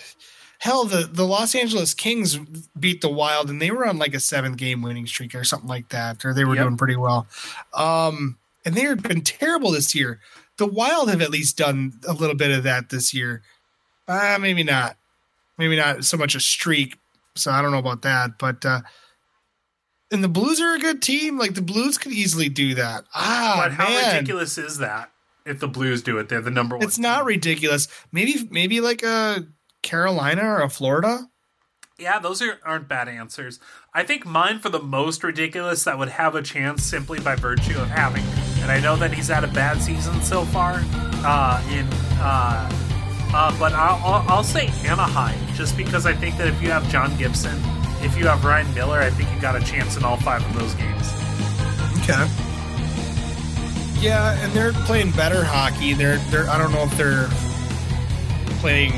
hell, 0.58 0.84
the 0.84 1.08
the 1.10 1.24
Los 1.26 1.54
Angeles 1.54 1.94
Kings 1.94 2.38
beat 2.78 3.00
the 3.00 3.08
Wild, 3.08 3.50
and 3.50 3.60
they 3.60 3.70
were 3.70 3.86
on 3.86 3.98
like 3.98 4.14
a 4.14 4.20
seventh 4.20 4.56
game 4.58 4.82
winning 4.82 5.06
streak 5.06 5.34
or 5.34 5.44
something 5.44 5.68
like 5.68 5.88
that, 5.88 6.24
or 6.24 6.34
they 6.34 6.44
were 6.44 6.54
Yep. 6.54 6.64
doing 6.64 6.76
pretty 6.76 6.96
well. 6.96 7.26
Um, 7.74 8.38
and 8.64 8.74
they 8.74 8.82
have 8.82 9.02
been 9.02 9.22
terrible 9.22 9.70
this 9.72 9.94
year. 9.94 10.20
The 10.58 10.66
Wild 10.66 11.08
have 11.10 11.22
at 11.22 11.30
least 11.30 11.56
done 11.56 11.94
a 12.06 12.12
little 12.12 12.36
bit 12.36 12.50
of 12.56 12.62
that 12.64 12.90
this 12.90 13.12
year. 13.14 13.42
Uh, 14.06 14.36
maybe 14.40 14.62
not. 14.62 14.96
Maybe 15.58 15.76
not 15.76 16.04
so 16.04 16.16
much 16.16 16.34
a 16.34 16.40
streak. 16.40 16.96
So 17.34 17.50
I 17.50 17.62
don't 17.62 17.72
know 17.72 17.78
about 17.78 18.02
that, 18.02 18.38
but. 18.38 18.64
uh 18.64 18.80
and 20.12 20.22
the 20.22 20.28
Blues 20.28 20.60
are 20.60 20.74
a 20.74 20.78
good 20.78 21.02
team. 21.02 21.38
Like 21.38 21.54
the 21.54 21.62
Blues 21.62 21.98
could 21.98 22.12
easily 22.12 22.48
do 22.48 22.74
that. 22.74 23.04
Ah, 23.14 23.62
but 23.64 23.72
how 23.72 23.88
man. 23.88 24.14
ridiculous 24.14 24.58
is 24.58 24.78
that? 24.78 25.10
If 25.44 25.58
the 25.58 25.68
Blues 25.68 26.02
do 26.02 26.18
it, 26.18 26.28
they're 26.28 26.40
the 26.40 26.50
number 26.50 26.76
one. 26.76 26.86
It's 26.86 26.98
not 26.98 27.24
ridiculous. 27.24 27.88
Maybe 28.12 28.46
maybe 28.50 28.80
like 28.80 29.02
a 29.02 29.46
Carolina 29.82 30.44
or 30.44 30.62
a 30.62 30.68
Florida. 30.68 31.28
Yeah, 31.98 32.18
those 32.18 32.42
are, 32.42 32.58
aren't 32.64 32.88
bad 32.88 33.08
answers. 33.08 33.60
I 33.94 34.02
think 34.02 34.24
mine 34.24 34.58
for 34.60 34.68
the 34.70 34.80
most 34.80 35.22
ridiculous 35.22 35.84
that 35.84 35.98
would 35.98 36.08
have 36.08 36.34
a 36.34 36.42
chance 36.42 36.82
simply 36.82 37.20
by 37.20 37.36
virtue 37.36 37.78
of 37.78 37.88
having, 37.88 38.24
and 38.60 38.70
I 38.72 38.80
know 38.80 38.96
that 38.96 39.12
he's 39.12 39.28
had 39.28 39.44
a 39.44 39.48
bad 39.48 39.80
season 39.82 40.20
so 40.22 40.44
far. 40.46 40.80
Uh, 41.24 41.62
in 41.70 41.86
uh, 42.20 42.70
uh, 43.34 43.58
but 43.58 43.72
I'll, 43.72 44.04
I'll, 44.04 44.28
I'll 44.28 44.44
say 44.44 44.66
Anaheim 44.84 45.38
just 45.54 45.76
because 45.76 46.04
I 46.04 46.12
think 46.12 46.36
that 46.36 46.48
if 46.48 46.60
you 46.60 46.70
have 46.70 46.88
John 46.90 47.16
Gibson, 47.16 47.58
if 48.04 48.16
you 48.18 48.26
have 48.26 48.44
Ryan 48.44 48.72
Miller, 48.74 48.98
I 49.00 49.10
think 49.10 49.30
you 49.32 49.40
got 49.40 49.56
a 49.56 49.64
chance 49.64 49.96
in 49.96 50.04
all 50.04 50.16
five 50.16 50.44
of 50.44 50.52
those 50.58 50.74
games. 50.74 51.12
Okay. 52.02 52.26
Yeah, 54.00 54.36
and 54.42 54.52
they're 54.52 54.72
playing 54.72 55.12
better 55.12 55.44
hockey. 55.44 55.94
They're 55.94 56.16
they're 56.30 56.48
I 56.48 56.58
don't 56.58 56.72
know 56.72 56.82
if 56.82 56.96
they're 56.96 57.28
playing 58.60 58.92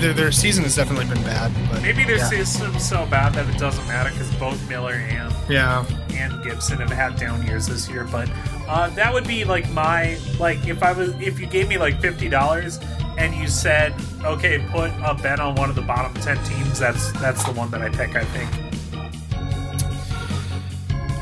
their, 0.00 0.12
their 0.12 0.32
season 0.32 0.64
has 0.64 0.76
definitely 0.76 1.06
been 1.06 1.22
bad, 1.24 1.50
but 1.70 1.82
Maybe 1.82 2.04
their 2.04 2.18
yeah. 2.18 2.28
system's 2.28 2.86
so 2.86 3.06
bad 3.06 3.32
that 3.34 3.48
it 3.48 3.58
doesn't 3.58 3.86
matter 3.88 4.10
because 4.10 4.30
both 4.36 4.68
Miller 4.68 4.92
and 4.94 5.32
Yeah. 5.48 5.84
and 6.14 6.42
Gibson 6.44 6.78
have 6.78 6.90
had 6.90 7.16
down 7.16 7.44
years 7.46 7.66
this 7.66 7.88
year, 7.88 8.04
but 8.04 8.30
uh, 8.68 8.88
that 8.90 9.12
would 9.12 9.26
be 9.26 9.44
like 9.44 9.68
my 9.70 10.18
like 10.38 10.66
if 10.68 10.82
I 10.82 10.92
was 10.92 11.10
if 11.20 11.40
you 11.40 11.46
gave 11.46 11.68
me 11.68 11.78
like 11.78 12.00
fifty 12.00 12.28
dollars 12.28 12.78
and 13.18 13.34
you 13.34 13.46
said 13.46 13.94
okay 14.24 14.58
put 14.70 14.90
a 15.04 15.14
bet 15.14 15.40
on 15.40 15.54
one 15.56 15.68
of 15.68 15.76
the 15.76 15.82
bottom 15.82 16.12
ten 16.22 16.42
teams 16.44 16.78
that's 16.78 17.12
that's 17.12 17.44
the 17.44 17.52
one 17.52 17.70
that 17.70 17.82
I 17.82 17.88
pick 17.88 18.16
I 18.16 18.24
think. 18.24 18.50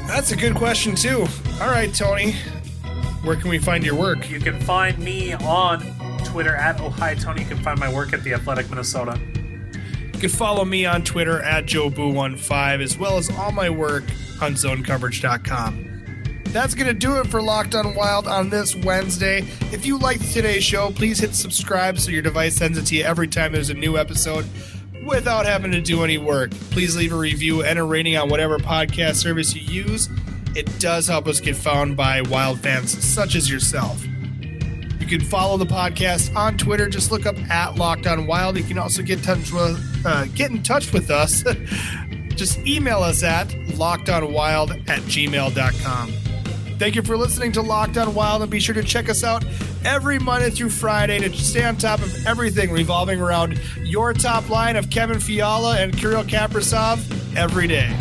That's 0.06 0.32
a 0.32 0.36
good 0.36 0.56
question 0.56 0.96
too. 0.96 1.24
All 1.60 1.68
right, 1.68 1.94
Tony. 1.94 2.34
Where 3.22 3.36
can 3.36 3.48
we 3.48 3.58
find 3.58 3.84
your 3.84 3.94
work? 3.94 4.28
You 4.28 4.40
can 4.40 4.58
find 4.60 4.98
me 4.98 5.34
on 5.34 5.82
Twitter 6.24 6.54
at 6.54 6.80
Oh 6.80 6.90
Hi 6.90 7.14
Tony. 7.14 7.42
You 7.42 7.48
can 7.48 7.62
find 7.62 7.78
my 7.78 7.92
work 7.92 8.12
at 8.12 8.24
the 8.24 8.34
Athletic 8.34 8.68
Minnesota. 8.70 9.20
You 10.12 10.18
can 10.18 10.30
follow 10.30 10.64
me 10.64 10.84
on 10.84 11.02
Twitter 11.02 11.40
at 11.42 11.64
JoeBoo15 11.66 12.82
as 12.82 12.98
well 12.98 13.18
as 13.18 13.30
all 13.30 13.52
my 13.52 13.70
work 13.70 14.04
on 14.40 14.54
zonecoverage.com. 14.54 15.89
That's 16.52 16.74
going 16.74 16.88
to 16.88 16.94
do 16.94 17.20
it 17.20 17.28
for 17.28 17.40
Locked 17.40 17.76
on 17.76 17.94
Wild 17.94 18.26
on 18.26 18.50
this 18.50 18.74
Wednesday. 18.74 19.44
If 19.70 19.86
you 19.86 19.98
liked 19.98 20.32
today's 20.32 20.64
show, 20.64 20.90
please 20.90 21.20
hit 21.20 21.36
subscribe 21.36 21.96
so 22.00 22.10
your 22.10 22.22
device 22.22 22.56
sends 22.56 22.76
it 22.76 22.86
to 22.86 22.96
you 22.96 23.04
every 23.04 23.28
time 23.28 23.52
there's 23.52 23.70
a 23.70 23.74
new 23.74 23.96
episode 23.96 24.44
without 25.06 25.46
having 25.46 25.70
to 25.70 25.80
do 25.80 26.02
any 26.02 26.18
work. 26.18 26.50
Please 26.72 26.96
leave 26.96 27.12
a 27.12 27.16
review 27.16 27.62
and 27.62 27.78
a 27.78 27.84
rating 27.84 28.16
on 28.16 28.28
whatever 28.28 28.58
podcast 28.58 29.16
service 29.16 29.54
you 29.54 29.62
use. 29.84 30.08
It 30.56 30.66
does 30.80 31.06
help 31.06 31.28
us 31.28 31.38
get 31.38 31.54
found 31.54 31.96
by 31.96 32.20
wild 32.22 32.58
fans 32.58 33.00
such 33.02 33.36
as 33.36 33.48
yourself. 33.48 34.04
You 34.98 35.06
can 35.06 35.20
follow 35.20 35.56
the 35.56 35.66
podcast 35.66 36.34
on 36.34 36.58
Twitter. 36.58 36.88
Just 36.88 37.12
look 37.12 37.26
up 37.26 37.38
at 37.48 37.76
Locked 37.76 38.08
On 38.08 38.26
Wild. 38.26 38.56
You 38.56 38.64
can 38.64 38.76
also 38.76 39.02
get 39.02 39.22
touch 39.22 39.52
with, 39.52 40.02
uh, 40.04 40.24
get 40.34 40.50
in 40.50 40.64
touch 40.64 40.92
with 40.92 41.10
us. 41.10 41.44
Just 42.30 42.58
email 42.66 43.04
us 43.04 43.22
at 43.22 43.46
lockedonwild 43.48 44.88
at 44.88 45.00
gmail.com. 45.02 46.12
Thank 46.80 46.94
you 46.94 47.02
for 47.02 47.14
listening 47.14 47.52
to 47.52 47.60
Locked 47.60 47.98
On 47.98 48.14
Wild, 48.14 48.40
and 48.40 48.50
be 48.50 48.58
sure 48.58 48.74
to 48.74 48.82
check 48.82 49.10
us 49.10 49.22
out 49.22 49.44
every 49.84 50.18
Monday 50.18 50.48
through 50.48 50.70
Friday 50.70 51.18
to 51.18 51.30
stay 51.36 51.62
on 51.62 51.76
top 51.76 52.00
of 52.00 52.26
everything 52.26 52.70
revolving 52.70 53.20
around 53.20 53.60
your 53.84 54.14
top 54.14 54.48
line 54.48 54.76
of 54.76 54.88
Kevin 54.88 55.20
Fiala 55.20 55.78
and 55.78 55.94
Kirill 55.94 56.24
Kaprizov 56.24 57.36
every 57.36 57.68
day. 57.68 57.94